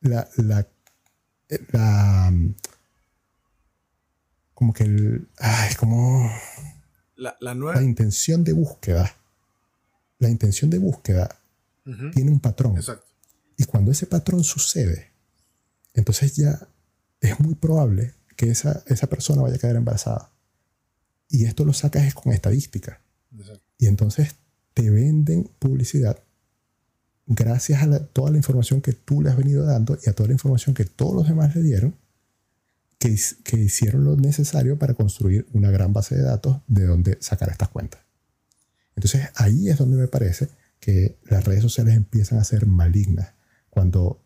[0.00, 0.66] la, la,
[1.72, 2.32] la
[4.60, 6.30] como que el, ay, como
[7.16, 7.76] la, la, nueva...
[7.76, 9.16] la intención de búsqueda,
[10.18, 11.34] la intención de búsqueda
[12.12, 12.76] tiene un patrón.
[12.76, 13.06] Exacto.
[13.56, 15.12] Y cuando ese patrón sucede,
[15.94, 16.68] entonces ya
[17.22, 20.30] es muy probable que esa, esa persona vaya a quedar embarazada.
[21.30, 23.00] Y esto lo sacas es con estadística.
[23.78, 24.34] Y entonces
[24.74, 26.22] te venden publicidad
[27.32, 30.32] gracias a toda la información que tú le has venido dando y a toda la
[30.32, 31.94] información que todos los demás le dieron,
[32.98, 33.10] que,
[33.56, 38.00] hicieron lo necesario para construir una gran base de datos de donde sacar estas cuentas.
[38.96, 40.48] Entonces ahí es donde me parece
[40.80, 43.32] que las redes sociales empiezan a ser malignas,
[43.70, 44.20] cuando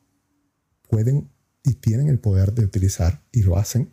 [0.89, 1.29] pueden
[1.63, 3.91] y tienen el poder de utilizar y lo hacen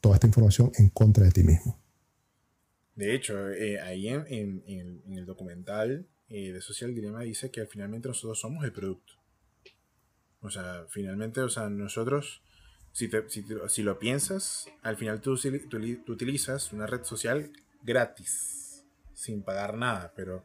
[0.00, 1.78] toda esta información en contra de ti mismo.
[2.94, 8.38] De hecho, eh, ahí en, el documental eh, de Social Dilemma dice que finalmente nosotros
[8.38, 9.14] somos el producto.
[10.40, 12.42] O sea, finalmente, o sea, nosotros,
[12.92, 13.10] si,
[13.68, 17.50] si, lo piensas, al final tú, tú, utilizas una red social
[17.82, 18.84] gratis,
[19.14, 20.44] sin pagar nada, pero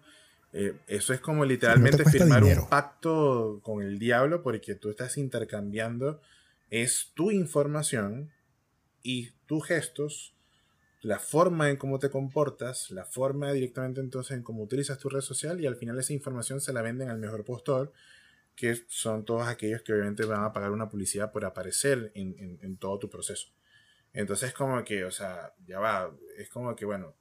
[0.54, 6.22] eh, eso es como literalmente firmar un pacto con el diablo porque tú estás intercambiando,
[6.70, 8.32] es tu información
[9.04, 10.34] y tus gestos
[11.02, 15.22] la forma en cómo te comportas, la forma directamente entonces en cómo utilizas tu red
[15.22, 17.94] social y al final esa información se la venden al mejor postor,
[18.56, 23.00] que son todos aquellos que obviamente van a pagar una publicidad por aparecer en, todo
[23.00, 23.48] tu proceso.
[24.12, 27.16] Entonces como que, o sea, ya va, es como que, bueno,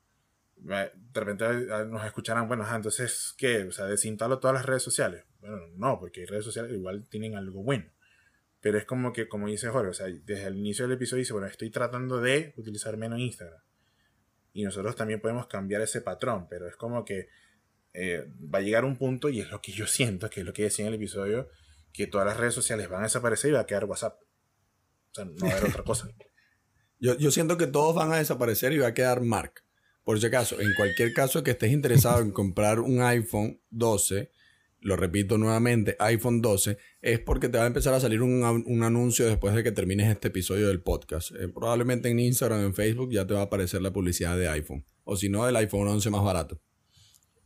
[0.56, 1.44] de repente
[1.86, 3.62] nos escucharán, bueno, entonces, ¿qué?
[3.62, 5.24] O sea, desinstalo todas las redes sociales.
[5.38, 7.84] Bueno, no, porque redes sociales igual tienen algo bueno.
[8.60, 11.32] Pero es como que, como dice Jorge, o sea, desde el inicio del episodio dice,
[11.32, 13.60] bueno, estoy tratando de utilizar menos Instagram
[14.52, 17.28] y nosotros también podemos cambiar ese patrón, pero es como que
[17.92, 20.52] eh, va a llegar un punto, y es lo que yo siento, que es lo
[20.52, 21.48] que decía en el episodio,
[21.92, 24.20] que todas las redes sociales van a desaparecer y va a quedar WhatsApp.
[25.10, 26.08] O sea, no va a haber otra cosa.
[27.00, 29.62] Yo, yo siento que todos van a desaparecer y va a quedar Mark.
[30.02, 34.32] Por si acaso, en cualquier caso que estés interesado en comprar un iPhone 12,
[34.80, 39.26] lo repito nuevamente, iPhone 12, es porque te va a empezar a salir un, anuncio
[39.26, 41.32] después de que termines este episodio del podcast.
[41.32, 44.84] Eh, probablemente en Instagram, en Facebook ya te va a aparecer la publicidad de iPhone.
[45.04, 46.60] O si no, el iPhone 11 más barato.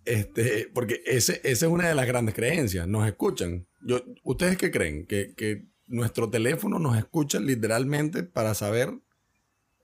[0.04, 2.86] Este, porque ese, esa es una de las grandes creencias.
[2.86, 3.66] Nos escuchan.
[3.80, 5.06] Yo, ¿Ustedes qué creen?
[5.06, 8.90] ¿Que, que nuestro teléfono nos escucha literalmente para saber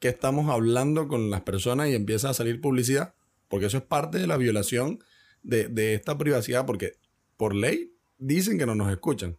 [0.01, 3.15] que estamos hablando con las personas y empieza a salir publicidad?
[3.49, 4.99] Porque eso es parte de la violación
[5.43, 6.67] de, de esta privacidad.
[6.67, 6.95] Porque
[7.39, 9.39] por ley, dicen que no nos escuchan.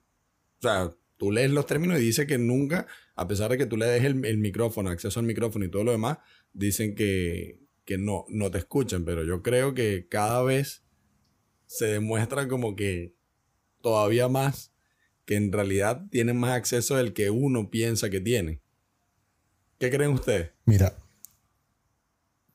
[0.58, 3.78] O sea, tú lees los términos y dice que nunca, a pesar de que tú
[3.78, 6.18] le des el, micrófono, acceso al micrófono y todo lo demás,
[6.54, 7.60] dicen que,
[8.00, 9.06] no, no te escuchan.
[9.06, 10.84] Pero yo creo que cada vez
[11.68, 13.14] se demuestra como que
[13.82, 14.74] todavía más
[15.26, 18.62] que en realidad tienen más acceso del que uno piensa que tiene.
[19.78, 20.52] ¿Qué creen ustedes?
[20.66, 20.94] Mira,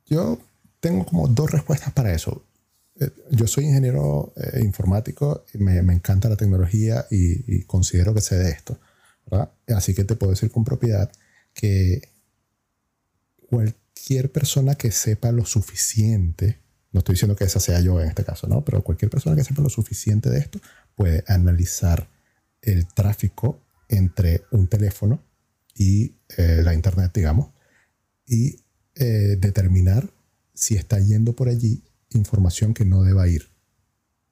[0.06, 0.38] yo
[0.80, 2.44] tengo como dos respuestas para eso.
[3.00, 8.36] Eh, yo soy ingeniero eh, informático, y me, encanta la tecnología y, considero que sé
[8.36, 8.78] de esto.
[9.68, 11.10] Así que te puedo decir con propiedad
[11.54, 12.02] que
[13.48, 16.58] cualquier persona que sepa lo suficiente,
[16.92, 18.64] no estoy diciendo que esa sea yo en este caso, ¿no?
[18.64, 20.60] pero cualquier persona que sepa lo suficiente de esto
[20.94, 22.08] puede analizar
[22.62, 25.20] el tráfico entre un teléfono
[25.74, 27.48] y eh, la internet, digamos,
[28.26, 28.60] y
[28.94, 30.08] determinar
[30.54, 31.82] si está yendo por allí
[32.14, 33.48] información que no deba ir.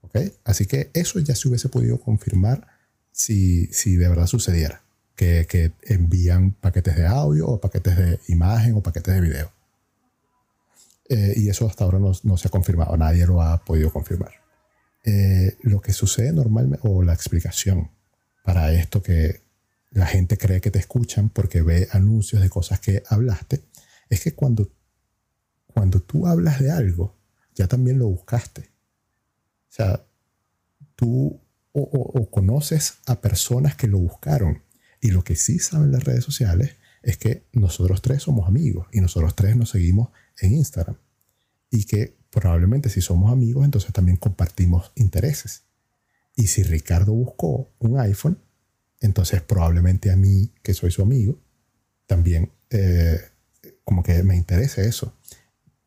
[0.03, 0.19] ¿Ok?
[0.45, 2.67] Así que eso ya se hubiese podido confirmar
[3.13, 4.83] si, si de verdad sucediera.
[5.15, 9.53] Que, que, envían paquetes de audio o paquetes de imagen o paquetes de video.
[11.09, 14.33] Eh, y eso hasta ahora no, no, se ha confirmado, nadie lo ha podido confirmar.
[15.05, 17.91] Eh, lo que sucede normalmente, o la explicación
[18.43, 19.43] para esto que
[19.91, 23.63] la gente cree que te escuchan porque ve anuncios de cosas que hablaste,
[24.09, 24.71] es que cuando,
[25.67, 27.17] cuando tú hablas de algo,
[27.55, 28.63] ya también lo buscaste.
[28.63, 30.05] O sea,
[30.97, 31.41] tú
[31.73, 34.63] o, conoces a personas que lo buscaron.
[35.01, 39.01] Y lo que sí saben las redes sociales es que nosotros tres somos amigos y
[39.01, 40.11] nosotros tres nos seguimos
[40.41, 40.97] en Instagram.
[41.71, 45.65] Y que probablemente si somos amigos, entonces también compartimos intereses.
[46.37, 48.39] Y si Ricardo buscó un iPhone,
[49.01, 51.39] entonces probablemente a mí, que soy su amigo,
[52.07, 53.21] también eh,
[53.85, 55.17] como que me interese eso.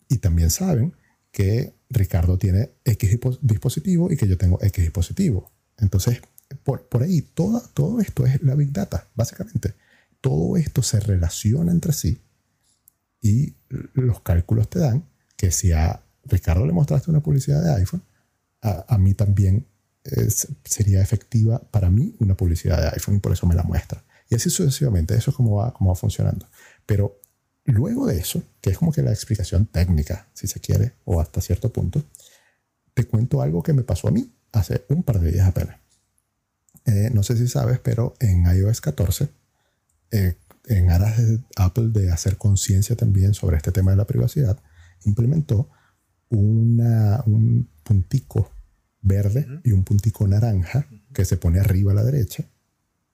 [0.10, 0.93] Y también saben
[1.36, 5.52] que Ricardo tiene X dispositivo y que yo tengo X dispositivo.
[5.78, 6.21] Entonces,
[6.63, 9.74] por, por ahí, todo, todo esto es la Big Data, básicamente.
[10.21, 12.21] Todo esto se relaciona entre sí
[13.21, 13.54] y
[13.95, 15.04] los cálculos te dan
[15.36, 18.04] que si a Ricardo le mostraste una publicidad de iPhone,
[18.62, 19.67] a, mí también
[20.63, 24.06] sería efectiva para mí una publicidad de iPhone y por eso me la muestra.
[24.30, 26.48] Y así sucesivamente, eso es como va, como va funcionando.
[26.86, 27.19] Pero
[27.65, 31.41] Luego de eso, que es como que la explicación técnica, si se quiere, o hasta
[31.41, 32.04] cierto punto,
[32.93, 35.78] te cuento algo que me pasó a mí hace un par de días apenas.
[36.86, 39.30] Eh, no sé si sabes, pero en iOS 14,
[40.12, 44.60] eh, en aras de Apple de hacer conciencia también sobre este tema de la privacidad,
[45.04, 45.69] implementó
[46.30, 48.51] un puntico
[49.01, 52.43] verde y un puntico naranja que se pone arriba a la derecha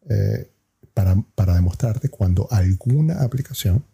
[0.09, 0.49] eh,
[0.93, 3.85] para, para demostrarte cuando alguna aplicación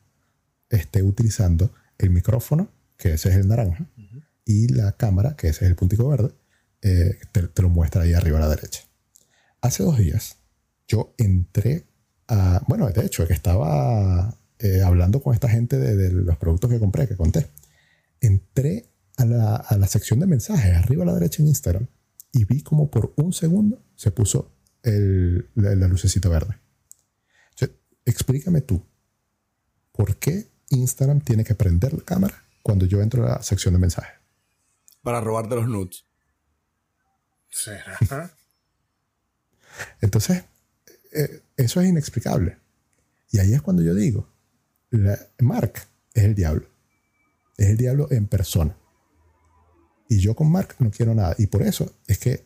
[0.69, 3.87] esté utilizando el micrófono, que ese es el naranja,
[4.45, 6.31] y la cámara, que ese es el puntico verde,
[6.81, 8.83] eh, te, lo muestra ahí arriba a la derecha.
[9.61, 10.37] Hace dos días
[10.87, 11.85] yo entré
[12.27, 16.79] a, bueno, de hecho, que estaba eh, hablando con esta gente de, los productos que
[16.79, 17.47] compré, que conté.
[18.21, 21.87] Entré a la, a la, sección de mensajes, arriba a la derecha en Instagram,
[22.31, 24.51] y vi como por un segundo se puso
[24.83, 26.55] el, la, lucecita verde.
[28.05, 28.81] explícame tú,
[29.91, 33.79] ¿por qué Instagram tiene que prender la cámara cuando yo entro a la sección de
[33.79, 34.13] mensajes?
[35.01, 36.03] Para robarte los nudes.
[37.49, 38.35] ¿Será?
[40.01, 40.43] Entonces,
[41.13, 42.57] eh, eso es inexplicable.
[43.31, 44.27] Y ahí es cuando yo digo,
[45.39, 45.73] Mark
[46.13, 46.67] es el diablo.
[47.57, 48.75] Es el diablo en persona.
[50.09, 51.35] Y yo con Mark no quiero nada.
[51.37, 52.45] Y por eso es que,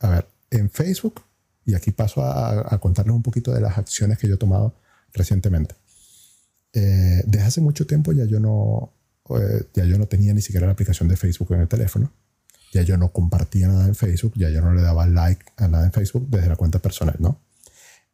[0.00, 1.22] a ver, en Facebook,
[1.64, 4.74] y aquí paso a, contarles un poquito de las acciones que yo he tomado
[5.12, 5.74] recientemente.
[6.72, 8.92] Eh, desde hace mucho tiempo ya yo no,
[9.30, 12.12] eh, ya yo no tenía ni siquiera la aplicación de Facebook en el teléfono.
[12.72, 15.86] Ya yo no compartía nada en Facebook, ya yo no le daba like a nada
[15.86, 17.40] en Facebook desde la cuenta personal, ¿no?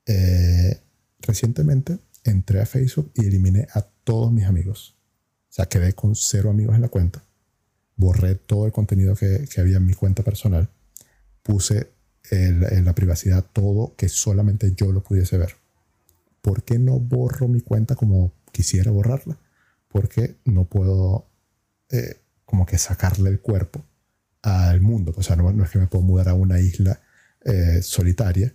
[0.06, 0.80] Eh,
[1.20, 4.94] recientemente entré a Facebook y eliminé a todos mis amigos.
[5.50, 7.24] O sea, quedé con cero amigos en la cuenta.
[7.96, 10.68] Borré todo el contenido que, había en mi cuenta personal.
[11.42, 11.90] Puse
[12.30, 15.56] en la privacidad todo que solamente yo lo pudiese ver.
[16.42, 19.36] ¿Por qué no borro mi cuenta como quisiera borrarla?
[19.88, 21.28] Porque no puedo
[21.90, 23.84] eh, como que sacarle el cuerpo
[24.42, 25.12] al mundo.
[25.16, 27.00] O sea, no, es que me puedo mudar a una isla
[27.44, 28.54] eh, solitaria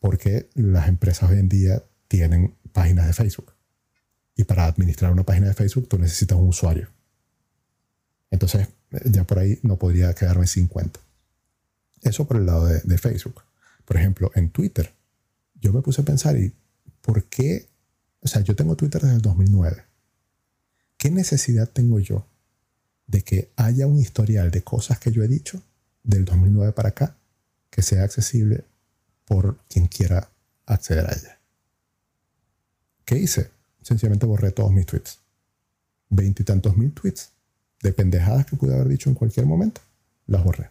[0.00, 3.52] porque las empresas hoy en día tienen páginas de Facebook.
[4.34, 6.88] Y para administrar una página de Facebook tú necesitas un usuario.
[8.30, 8.68] Entonces,
[9.04, 11.00] ya por ahí no podría quedarme sin cuenta.
[12.02, 13.42] Eso por el lado de, de Facebook.
[13.84, 14.94] Por ejemplo, en Twitter,
[15.54, 16.54] yo me puse a pensar, ¿y
[17.00, 17.68] por qué?
[18.26, 19.84] O sea, yo tengo Twitter desde el 2009.
[20.96, 22.26] ¿Qué necesidad tengo yo
[23.06, 25.62] de que haya un historial de cosas que yo he dicho
[26.02, 27.16] del 2009 para acá
[27.70, 28.64] que sea accesible
[29.26, 30.28] por quien quiera
[30.66, 31.38] acceder a ella.
[33.04, 33.52] ¿Qué hice?
[33.80, 35.20] Sencillamente borré todos mis tweets.
[36.08, 37.30] Veintitantos mil tweets
[37.80, 39.80] de pendejadas que pude haber dicho en cualquier momento,
[40.26, 40.70] las borré.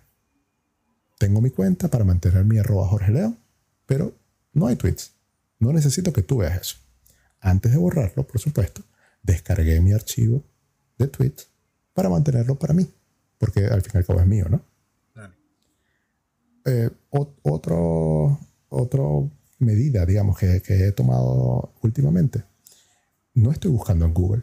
[1.17, 3.37] Tengo mi cuenta para mantener mi arroba Jorge León,
[3.85, 4.13] pero
[4.51, 5.13] no hay tweets.
[5.59, 6.84] No necesito que tú veas eso.
[7.45, 8.81] Antes de borrarlo, por supuesto,
[9.21, 10.43] descargué mi archivo
[10.97, 11.47] de tweets
[11.93, 12.91] para mantenerlo para mí,
[13.37, 14.65] porque al fin y al cabo es mío, ¿no?
[16.65, 19.29] Eh, otro, otro
[19.59, 22.43] medida, digamos, que, que he tomado últimamente.
[23.35, 24.41] No estoy buscando en Google.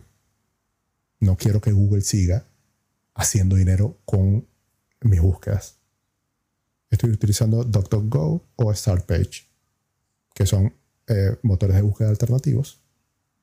[1.18, 2.46] No quiero que Google siga
[3.14, 4.46] haciendo dinero con
[5.00, 5.80] mis búsquedas.
[6.88, 9.48] Estoy utilizando DuckDuckGo o StartPage,
[10.32, 10.72] que son
[11.08, 12.81] eh, motores de búsqueda alternativos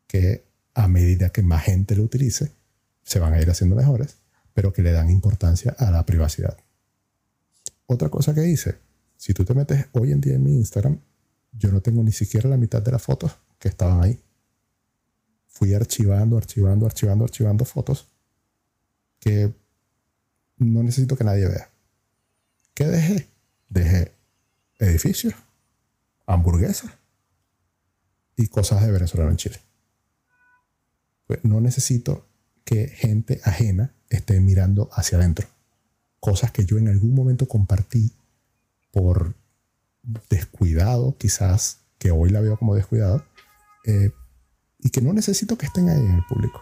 [0.10, 0.44] que
[0.74, 2.52] a medida que más gente lo utilice,
[3.04, 4.18] se van a ir haciendo mejores,
[4.56, 6.58] pero que le dan importancia a la privacidad.
[7.86, 8.80] Otra cosa que hice,
[9.18, 11.00] si tú te metes hoy en día en mi Instagram,
[11.52, 14.20] yo no tengo ni siquiera la mitad de las fotos que estaban ahí.
[15.48, 18.08] Fui archivando, archivando, archivando, archivando fotos
[19.20, 19.54] que
[20.58, 21.70] no necesito que nadie vea.
[22.74, 23.28] ¿Qué dejé?
[23.70, 24.12] Dejé
[24.80, 25.36] edificios,
[26.26, 26.92] hamburguesas
[28.38, 29.69] y cosas de venezolano en Chile.
[31.30, 32.26] Pues no necesito
[32.66, 35.48] que gente ajena esté mirando hacia adentro.
[36.20, 38.14] Cosas que yo en algún momento compartí
[38.90, 39.36] por
[40.28, 43.24] descuidado, quizás, que hoy la veo como descuidado,
[43.86, 44.10] eh,
[44.80, 46.62] y que no necesito que estén ahí en el público.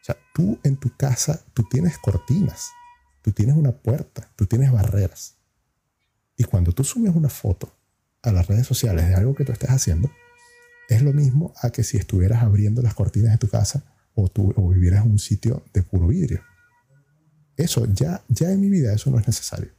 [0.00, 2.70] O sea, tú en tu casa, tú tienes cortinas,
[3.22, 5.34] tú tienes una puerta, tú tienes barreras.
[6.36, 7.74] Y cuando tú subes una foto
[8.22, 10.12] a las redes sociales de algo que tú estés haciendo,
[10.90, 14.52] es lo mismo a que si estuvieras abriendo las cortinas de tu casa o, tú,
[14.56, 16.42] o vivieras en un sitio de puro vidrio.
[17.56, 19.70] Eso ya, ya en mi vida, eso no es necesario.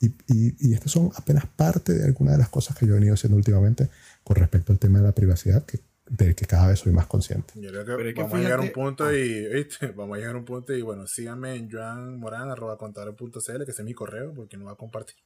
[0.00, 3.14] Y, y, estas son apenas parte de algunas de las cosas que yo he venido
[3.14, 3.88] haciendo últimamente
[4.22, 7.54] con respecto al tema de la privacidad, que, del que cada vez soy más consciente.
[7.56, 9.88] Yo creo que, vamos a llegar a un punto y, ¿viste?
[9.96, 13.94] Vamos a llegar a un punto y, bueno, síganme en joanmoran.contador.cl, que ese es mi
[13.94, 15.16] correo, porque no va a compartir.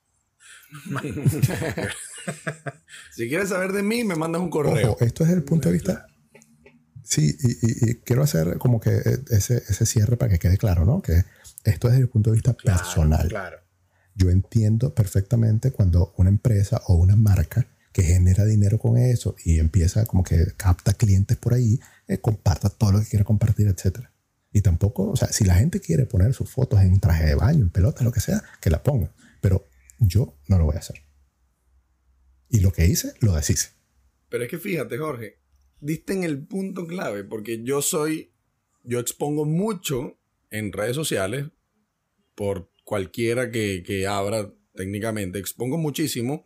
[3.14, 4.96] si quieres saber de mí, me mandas un correo.
[5.00, 6.06] esto es el punto de vista...
[7.02, 11.00] Sí, y, quiero hacer como que ese, ese cierre para que quede claro, ¿no?
[11.00, 11.24] Que
[11.64, 13.28] esto es desde el punto de vista personal.
[13.28, 13.68] Claro
[14.18, 19.60] yo entiendo perfectamente cuando una empresa o una marca que genera dinero con eso y
[19.60, 24.00] empieza como que capta clientes por ahí, eh, comparta todo lo que quiera compartir, etc.
[24.52, 27.62] Y tampoco, o sea, si la gente quiere poner sus fotos en traje de baño,
[27.62, 29.12] en pelotas, lo que sea, que la ponga.
[29.40, 29.67] Pero
[29.98, 31.02] yo no lo voy a hacer.
[32.48, 33.70] Y lo que hice, lo deshice.
[34.28, 35.40] Pero es que fíjate, Jorge,
[35.80, 38.32] diste en el punto clave, porque yo soy,
[38.84, 40.18] yo expongo mucho
[40.50, 41.46] en redes sociales
[42.34, 45.38] por cualquiera que, que abra técnicamente.
[45.38, 46.44] Expongo muchísimo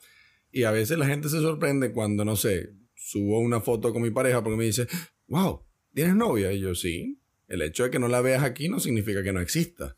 [0.51, 4.11] y a veces la gente se sorprende cuando, no sé, subo una foto con mi
[4.11, 4.87] pareja porque me dice,
[5.27, 6.53] wow, ¿tienes novia?
[6.53, 7.21] Y yo, sí.
[7.49, 9.97] El hecho de que no la veas aquí no significa que no exista.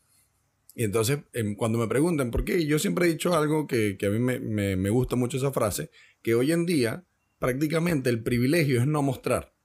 [0.75, 4.09] Y entonces, em, cuando me preguntan por qué, yo siempre he dicho algo que, a
[4.09, 4.39] mí me,
[4.75, 5.89] me, gusta mucho esa frase,
[6.21, 7.05] que hoy en día
[7.39, 9.55] prácticamente el privilegio es no mostrar.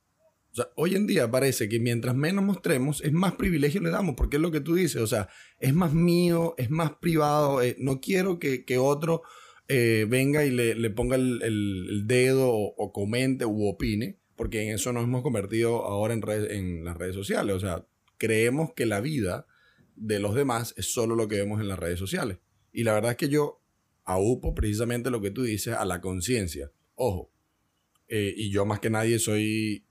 [0.53, 4.15] O sea, hoy en día parece que mientras menos mostremos, es más privilegio le damos,
[4.17, 7.77] porque es lo que tú dices, o sea, es más mío, es más privado, eh,
[7.79, 9.23] no quiero que, que otro
[9.69, 14.75] eh, venga y le, le ponga el, el, dedo o, comente u opine, porque en
[14.75, 17.87] eso nos hemos convertido ahora en, en las redes sociales, o sea,
[18.19, 19.47] creemos que la vida
[20.01, 22.39] de los demás es solo lo que vemos en las redes sociales.
[22.73, 23.63] Y la verdad es que yo
[24.05, 26.73] aupo precisamente lo que tú dices a la conciencia.
[26.95, 27.31] Ojo,
[28.09, 29.85] eh, y yo más que nadie soy,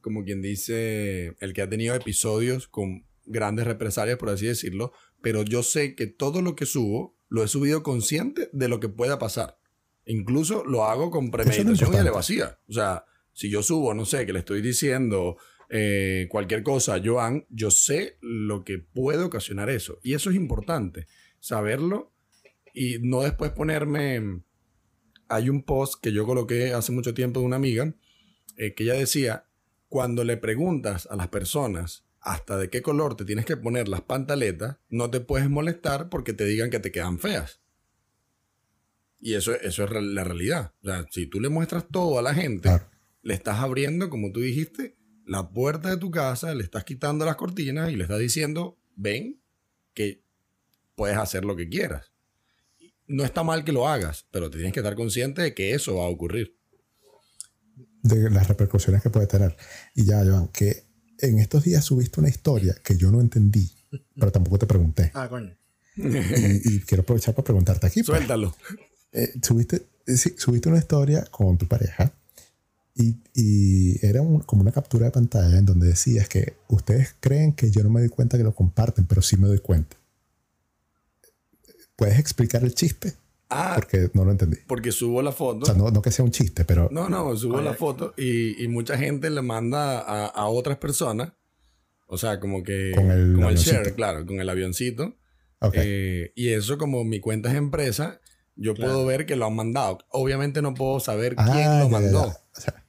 [0.00, 4.92] como quien dice, el que ha tenido episodios con grandes represalias, por así decirlo,
[5.22, 8.88] pero yo sé que todo lo que subo lo he subido consciente de lo que
[8.88, 9.58] pueda pasar.
[10.04, 12.58] Incluso lo hago con premeditación y elevacía.
[12.68, 15.36] O sea, si yo subo, no sé, que le estoy diciendo
[15.74, 19.98] eh, cualquier cosa Joan, yo sé lo que puede ocasionar eso.
[20.02, 21.06] Y eso es importante,
[21.40, 22.12] saberlo
[22.74, 24.42] y no después ponerme...
[25.28, 27.94] Hay un post que yo coloqué hace mucho tiempo de una amiga
[28.58, 29.46] eh, que ella decía,
[29.88, 34.02] cuando le preguntas a las personas hasta de qué color te tienes que poner las
[34.02, 37.62] pantaletas, no te puedes molestar porque te digan que te quedan feas.
[39.20, 40.74] Y eso, eso es la realidad.
[40.82, 42.68] O sea, si tú le muestras todo a la gente,
[43.22, 44.96] le estás abriendo, como tú dijiste,
[45.26, 49.40] la puerta de tu casa, le estás quitando las cortinas y le estás diciendo, ven,
[49.94, 50.22] que
[50.94, 52.12] puedes hacer lo que quieras.
[53.06, 55.96] No está mal que lo hagas, pero te tienes que estar consciente de que eso
[55.96, 56.56] va a ocurrir.
[58.02, 59.56] De las repercusiones que puede tener.
[59.94, 60.84] Y ya, Joan, que
[61.18, 63.70] en estos días subiste una historia que yo no entendí,
[64.18, 65.10] pero tampoco te pregunté.
[65.14, 65.56] Ah, coño.
[65.96, 68.02] Y, quiero aprovechar para preguntarte aquí.
[68.02, 68.18] Pues.
[68.18, 68.56] Suéltalo.
[69.12, 69.86] Eh, subiste,
[70.38, 72.14] subiste una historia con tu pareja
[72.94, 77.82] y, era como una captura de pantalla en donde decías que ustedes creen que yo
[77.82, 79.96] no me doy cuenta que lo comparten, pero sí me doy cuenta.
[81.96, 83.14] ¿Puedes explicar el chiste?
[83.48, 84.56] Ah, porque no lo entendí.
[84.66, 85.62] Porque subo la foto.
[85.62, 86.88] O sea, no, que sea un chiste, pero.
[86.90, 91.32] No, no, subo la foto y, mucha gente le manda a, otras personas.
[92.06, 92.92] O sea, como que.
[92.94, 95.16] Con el, con el share, claro, con el avioncito.
[95.74, 98.20] Eh, y eso, como mi cuenta es empresa,
[98.56, 99.98] yo puedo ver que lo han mandado.
[100.08, 102.22] Obviamente no puedo saber ah, quién lo mandó.
[102.24, 102.81] O sea,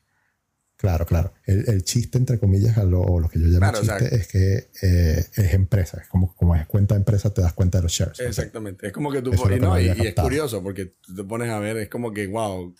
[0.84, 1.34] Claro, claro.
[1.45, 6.01] El, chiste, entre comillas, o lo que yo llamo chiste, es que eh, es empresa.
[6.01, 8.19] Es como, como es cuenta de empresa, te das cuenta de los shares.
[8.19, 8.88] Exactamente.
[8.88, 11.77] Es como que tú pones, no, y, es curioso porque tú te pones a ver,
[11.77, 12.75] es como que, wow,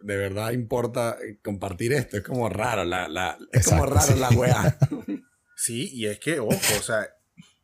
[0.00, 2.18] de verdad importa eh, compartir esto.
[2.18, 4.78] Es como raro, la, la es como raro la weá.
[5.56, 7.08] sí, y es que, ojo, o sea,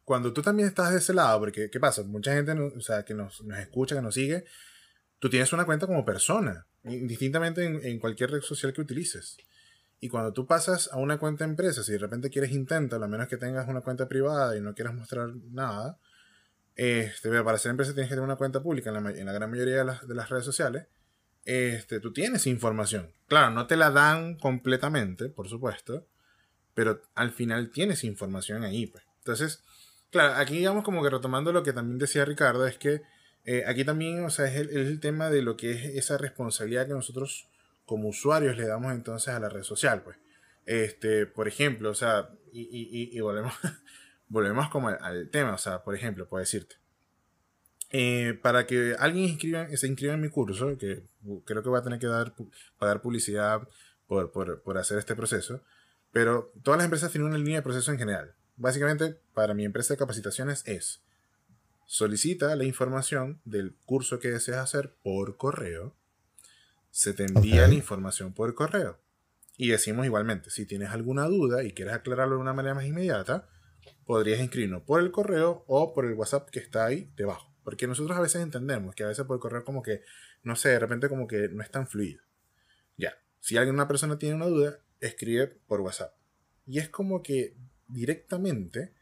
[0.03, 2.03] cuando tú también estás de ese lado, porque, ¿qué pasa?
[2.03, 4.45] Mucha gente, o sea, que nos, nos escucha, que nos sigue,
[5.21, 9.37] tú tienes una cuenta como persona, indistintamente en, en cualquier red social que utilices.
[10.05, 13.27] Y cuando tú pasas a una cuenta empresa, si de repente quieres intentar, a menos
[13.27, 15.99] que tengas una cuenta privada y no quieras mostrar nada,
[16.77, 19.85] este, para ser empresa tienes que tener una cuenta pública en la, gran mayoría de
[19.87, 20.89] las, de las, redes sociales.
[21.47, 23.15] Este, tú tienes información.
[23.29, 26.07] Claro, no te la dan completamente, por supuesto,
[26.75, 28.87] pero al final tienes información ahí.
[28.87, 29.05] Pues.
[29.21, 29.65] Entonces,
[30.11, 33.01] claro, aquí digamos como que retomando lo que también decía Ricardo, es que
[33.47, 36.19] eh, aquí también, o sea, es el, es el tema de lo que es esa
[36.19, 37.49] responsabilidad que nosotros
[37.85, 40.17] como usuarios le damos entonces a la red social, pues.
[40.67, 43.55] Este, por ejemplo, o sea, y, volvemos,
[44.29, 46.77] volvemos como al, tema, o sea, por ejemplo, puedo decirte,
[47.91, 51.05] eh, para que alguien inscriba, se inscriba en mi curso, que
[51.45, 52.35] creo que va a tener que dar,
[52.79, 53.69] pagar publicidad
[54.07, 55.63] por, por, hacer este proceso,
[56.13, 58.35] pero todas las empresas tienen una línea de proceso en general.
[58.57, 61.03] Básicamente, para mi empresa de capacitaciones es,
[61.87, 65.95] solicita la información del curso que deseas hacer por correo,
[66.95, 69.01] se te envía la información por correo.
[69.57, 73.49] Y decimos igualmente, si tienes alguna duda y quieres aclararlo de una manera más inmediata,
[74.07, 77.53] podrías inscribirnos por el correo o por el WhatsApp que está ahí debajo.
[77.65, 80.03] Porque nosotros a veces entendemos que a veces por correo como que,
[80.45, 82.23] no sé, de repente como que no es tan fluido.
[82.97, 86.15] Ya, si alguien, una persona tiene una duda, escribe por WhatsApp.
[86.65, 87.57] Y es como que
[87.89, 88.93] directamente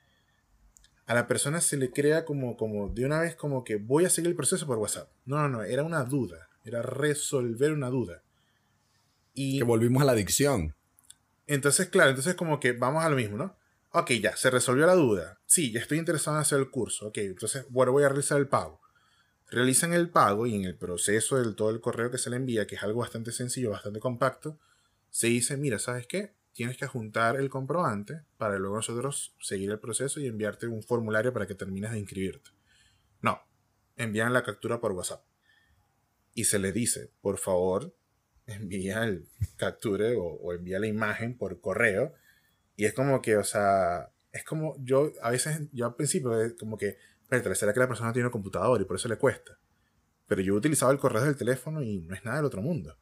[1.05, 4.11] a la persona se le crea como, como de una vez como que voy a
[4.11, 5.13] seguir el proceso por WhatsApp.
[5.27, 8.23] No, no, no, era una duda era resolver una duda.
[9.35, 10.75] Y que volvimos a la adicción.
[11.47, 13.57] Entonces, claro, entonces como que vamos a lo mismo, ¿no?
[13.91, 15.41] Ok, ya, se resolvió la duda.
[15.47, 17.09] Sí, ya estoy interesado en hacer el curso.
[17.09, 18.81] Ok, entonces, bueno, voy a realizar el pago.
[19.51, 22.67] Realizan el pago y en el proceso del todo el correo que se le envía,
[22.67, 24.59] que es algo bastante sencillo, bastante compacto,
[25.11, 26.33] se dice, mira, ¿sabes qué?
[26.55, 31.35] Tienes que juntar el comprobante para luego nosotros seguir el proceso y enviarte un formulario
[31.35, 32.51] para que termines de inscribirte.
[33.21, 33.43] No,
[33.97, 35.23] envían la captura por WhatsApp
[36.35, 37.95] y se le dice, por favor,
[38.47, 42.15] envía el capture o, envía la imagen por correo.
[42.77, 46.79] Y es como que, o sea, es como yo, a veces, yo al principio, como
[46.79, 46.97] que,
[47.29, 49.59] pero será que la persona tiene un computador y por eso le cuesta.
[50.27, 52.97] Pero yo he utilizado el correo del teléfono y no es nada del otro mundo.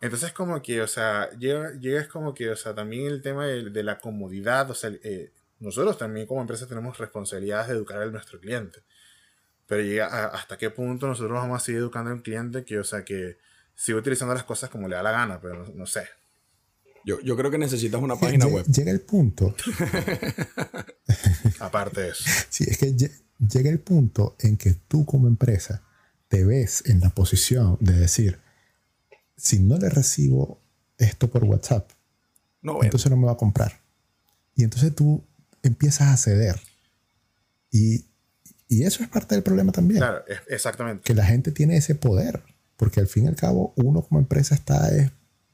[0.00, 3.46] Entonces como que, o sea, llega, llega es como que, o sea, también el tema
[3.46, 8.06] de, la comodidad, o sea, eh, nosotros también como empresa tenemos responsabilidades de educar a
[8.06, 8.80] nuestro cliente.
[9.66, 13.04] Pero llega hasta qué punto nosotros vamos a seguir educando al cliente que, o sea,
[13.04, 13.38] que
[13.74, 16.04] sigue utilizando las cosas como le da la gana, pero no, sé.
[17.04, 18.64] Yo, yo, creo que necesitas una página web.
[18.66, 19.54] Llega el punto.
[21.60, 22.24] Aparte de eso.
[22.48, 25.82] Sí, es que llega el punto en que tú como empresa
[26.28, 28.40] te ves en la posición de decir,
[29.36, 30.60] si no le recibo
[30.98, 31.90] esto por WhatsApp,
[32.62, 33.80] no, entonces no me va a comprar.
[34.54, 35.24] Y entonces tú
[35.62, 36.60] empiezas a ceder.
[37.70, 38.06] Y,
[38.68, 40.00] y eso es parte del problema también.
[40.00, 41.04] Claro, exactamente.
[41.04, 42.42] Que la gente tiene ese poder.
[42.76, 44.90] Porque al fin y al cabo, uno como empresa está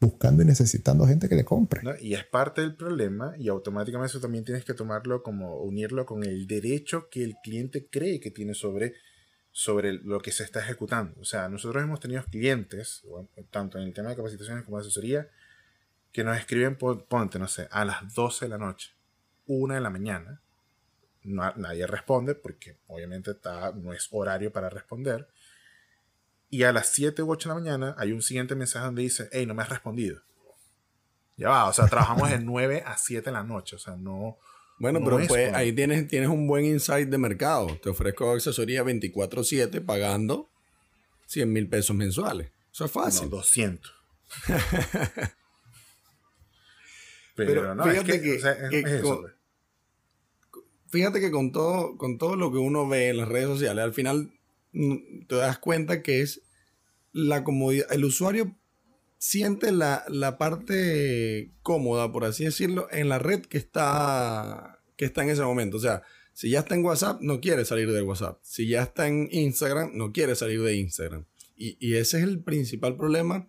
[0.00, 1.82] buscando y necesitando gente que le compre.
[2.00, 6.24] Y es parte del problema y automáticamente eso también tienes que tomarlo como unirlo con
[6.24, 8.94] el derecho que el cliente cree que tiene sobre
[9.52, 11.20] sobre lo que se está ejecutando.
[11.20, 13.02] O sea, nosotros hemos tenido clientes,
[13.50, 15.28] tanto en el tema de capacitaciones como de asesoría,
[16.10, 18.92] que nos escriben, ponte, no sé, a las 12 de la noche,
[19.46, 20.40] 1 de la mañana.
[21.24, 25.28] Nadie responde porque obviamente está, no es horario para responder.
[26.50, 29.28] Y a las 7 u 8 de la mañana hay un siguiente mensaje donde dice,
[29.32, 30.20] hey, no me has respondido.
[31.36, 34.38] Ya va, o sea, trabajamos de 9 a 7 de la noche, o sea, no,
[34.82, 37.78] bueno, pero pues, ahí tienes, tienes un buen insight de mercado.
[37.80, 40.50] Te ofrezco asesoría 24/7 pagando
[41.26, 42.50] 100 mil pesos mensuales.
[42.72, 43.30] Eso es fácil.
[43.30, 43.94] No, 200.
[47.36, 48.40] pero, no, fíjate que,
[49.02, 49.32] pues.
[50.92, 53.94] Fíjate que con todo, con todo lo que uno ve en las redes sociales, al
[53.94, 54.30] final
[54.72, 56.42] mm, te das cuenta que es
[57.12, 57.90] la comodidad.
[57.90, 58.54] El usuario
[59.16, 60.04] siente la,
[60.38, 65.78] parte cómoda, por así decirlo, en la red que está, que está en ese momento.
[65.78, 66.02] O sea,
[66.34, 68.38] si ya está en WhatsApp, no quiere salir de WhatsApp.
[68.42, 71.24] Si ya está en Instagram, no quiere salir de Instagram.
[71.56, 73.48] Y, ese es el principal problema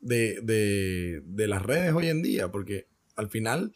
[0.00, 3.72] de, de, las redes hoy en día, porque al final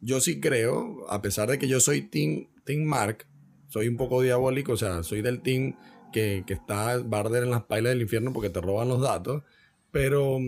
[0.00, 3.26] yo sí creo, a pesar de que yo soy Team, team Mark,
[3.68, 5.76] soy un poco diabólico, o sea, soy del team
[6.12, 9.42] que, que está barder en las pailas del infierno porque te roban los datos,
[9.92, 10.38] pero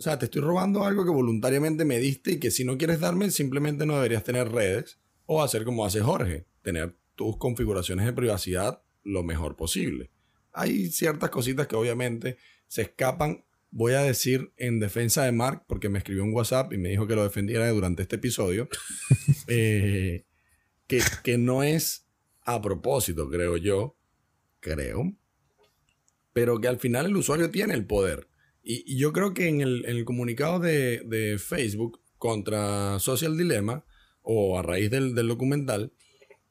[0.00, 3.00] o sea, te estoy robando algo que voluntariamente me diste y que si no quieres
[3.00, 8.14] darme, simplemente no deberías tener redes o hacer como hace Jorge, tener tus configuraciones de
[8.14, 10.10] privacidad lo mejor posible.
[10.54, 15.88] Hay ciertas cositas que obviamente se escapan, voy a decir en defensa de Mark, porque
[15.88, 18.68] me escribió un WhatsApp y me dijo que lo defendiera durante este episodio,
[19.48, 20.24] eh,
[20.86, 22.06] que, que no es
[22.42, 23.96] a propósito, creo yo,
[24.60, 25.14] creo,
[26.32, 28.30] pero que al final el usuario tiene el poder
[28.62, 33.84] y, yo creo que en el, comunicado de, Facebook contra Social Dilemma,
[34.22, 35.92] o a raíz del, documental,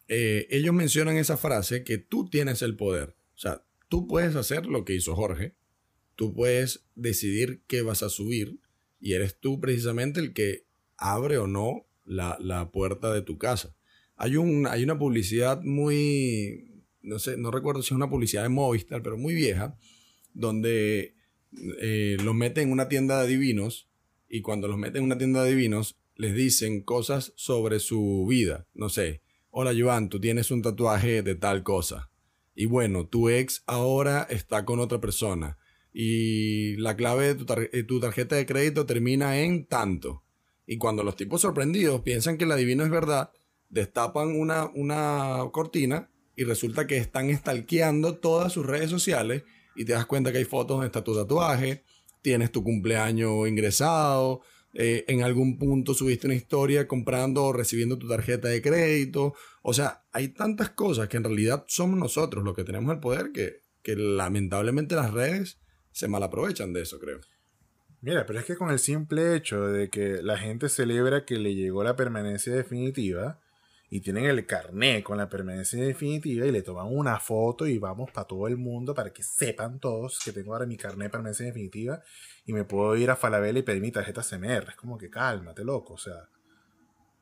[0.08, 3.16] eh, ellos mencionan esa frase que tú tienes el poder.
[3.36, 5.56] O sea, tú puedes hacer lo que hizo Jorge,
[6.20, 8.60] tú puedes decidir qué vas a subir
[9.00, 10.66] y eres tú precisamente el que
[10.98, 13.74] abre o no la, puerta de tu casa.
[14.18, 18.50] Hay, un, hay una publicidad muy, no sé, no recuerdo si es una publicidad de
[18.50, 19.78] Movistar, pero muy vieja,
[20.34, 21.16] donde
[21.80, 23.88] eh, los meten en una tienda de divinos
[24.28, 28.68] y cuando los meten en una tienda de divinos les dicen cosas sobre su vida.
[28.74, 32.12] No sé, hola Joan, tú tienes un tatuaje de tal cosa.
[32.56, 35.59] Y bueno, tu ex ahora está con otra persona.
[35.94, 40.24] Y la clave de tu, eh, tu tarjeta de crédito termina en tanto.
[40.68, 43.32] Y cuando los tipos sorprendidos piensan que el adivino es verdad,
[43.70, 49.44] destapan una, una cortina y resulta que están estalqueando todas sus redes sociales
[49.76, 51.84] y te das cuenta que hay fotos donde está tu tatuaje,
[52.22, 54.42] tienes tu cumpleaños ingresado,
[54.74, 59.34] eh, en algún punto subiste una historia comprando o recibiendo tu tarjeta de crédito.
[59.64, 63.32] O sea, hay tantas cosas que en realidad somos nosotros los que tenemos el poder
[63.32, 65.60] que, que lamentablemente las redes
[65.92, 67.20] se malaprovechan de eso, creo.
[68.02, 71.56] Mira, pero es que con el simple hecho de que la gente celebra que le
[71.56, 73.40] llegó la permanencia definitiva,
[73.90, 78.12] y tienen el carné con la permanencia definitiva y le toman una foto y vamos
[78.12, 81.46] para todo el mundo para que sepan todos que tengo ahora mi carné de permanencia
[81.48, 82.04] definitiva
[82.46, 84.70] y me puedo ir a Falabella y pedir mi tarjeta CMR.
[84.70, 85.96] Es como que cálmate, loco.
[85.96, 86.30] O sea,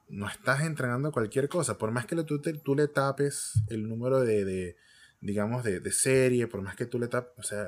[0.10, 1.78] no estás entregando cualquier cosa.
[1.78, 4.76] Por más que tú, tú le tapes el número de,
[5.22, 7.68] digamos, de, de, serie, por más que tú le tapes, o sea,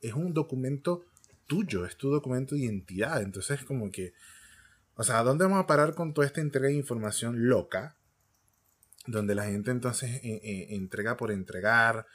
[0.00, 1.04] es un documento
[1.46, 3.22] tuyo, es tu documento de identidad.
[3.22, 4.12] Entonces, es como que,
[4.94, 7.96] o sea, ¿a dónde vamos a parar con toda esta entrega de información loca?
[9.06, 12.06] donde la gente entonces eh, eh, entrega por entregar,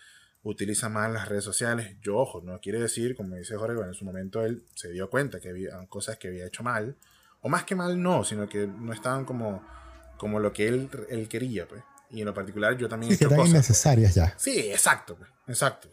[0.43, 1.97] utiliza más las redes sociales.
[2.01, 5.09] Yo, ojo, no quiere decir, como dice Jorge, bueno, en su momento él se dio
[5.09, 6.95] cuenta que había cosas que había hecho mal,
[7.41, 9.65] o más que mal no, sino que no estaban como,
[10.17, 11.83] como lo que él, él quería, pues.
[12.11, 14.33] Y en lo particular yo también sí, que eran innecesarias ya.
[14.38, 15.89] Sí, exacto, pues, exacto.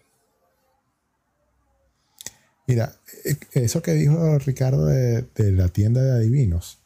[2.72, 2.96] Mira,
[3.26, 6.78] eh, eso que dijo Ricardo de, la tienda de adivinos,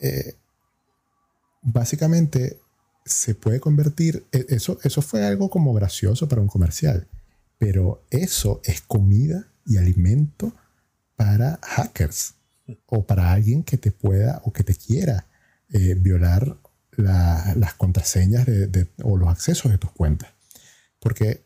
[0.00, 0.34] eh,
[1.62, 2.58] básicamente
[3.04, 7.06] se puede convertir, e, eso, eso fue algo como gracioso para un comercial,
[7.56, 10.52] pero eso es comida y alimento
[11.14, 12.34] para hackers
[12.86, 15.28] o para alguien que te pueda o que te quiera
[15.70, 16.58] eh, violar
[16.96, 18.44] las contraseñas
[19.04, 20.30] o los accesos de tus cuentas.
[20.98, 21.44] Porque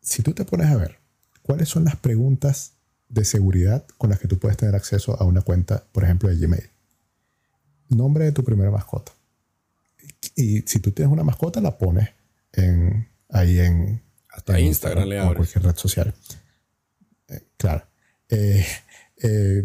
[0.00, 1.00] si tú te pones a ver
[1.42, 2.73] cuáles son las preguntas
[3.08, 6.36] de seguridad con las que tú puedes tener acceso a una cuenta, por ejemplo, de
[6.36, 6.70] Gmail.
[7.88, 9.12] Nombre de tu primera mascota.
[10.36, 12.10] Y si tú tienes una mascota, la pones
[12.52, 14.02] en, ahí en...
[14.28, 16.12] Hasta Instagram, o en cualquier red social.
[17.28, 17.86] Eh, claro.
[18.28, 18.66] Eh,
[19.22, 19.64] eh,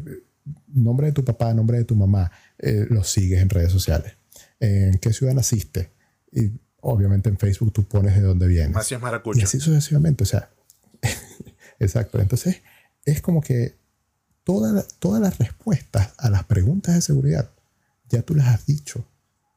[0.68, 4.14] nombre de tu papá, nombre de tu mamá, lo sigues en redes sociales.
[4.60, 5.92] ¿En qué ciudad naciste?
[6.32, 8.76] Y obviamente en Facebook tú pones de dónde vienes.
[8.76, 9.40] Así es maracucho.
[9.40, 10.24] Y así sucesivamente.
[10.24, 10.52] O sea,
[11.80, 12.20] exacto.
[12.20, 12.62] Entonces,
[13.06, 13.78] es como que
[14.44, 17.52] todas las respuestas a las preguntas de seguridad
[18.10, 19.06] ya tú las has dicho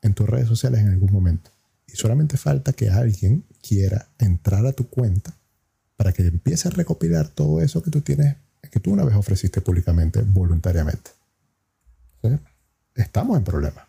[0.02, 1.50] en tus redes sociales en algún momento.
[1.86, 5.34] Y solamente falta que alguien quiera entrar a tu cuenta
[5.96, 8.36] para que empiece a recopilar todo eso que tú tienes,
[8.70, 11.10] que tú una vez ofreciste públicamente, voluntariamente.
[12.94, 13.86] Estamos en problemas.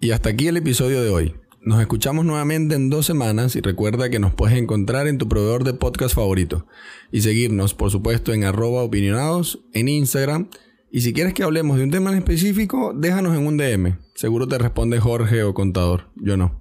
[0.00, 1.43] Y hasta aquí el episodio de hoy.
[1.64, 5.64] Nos escuchamos nuevamente en dos semanas y recuerda que nos puedes encontrar en tu proveedor
[5.64, 6.66] de podcast favorito
[7.10, 10.50] y seguirnos, por supuesto, en arroba opinionados, en Instagram.
[10.90, 13.96] Y si quieres que hablemos de un tema en específico, déjanos en un DM.
[14.14, 16.10] Seguro te responde Jorge o Contador.
[16.16, 16.52] Yo no.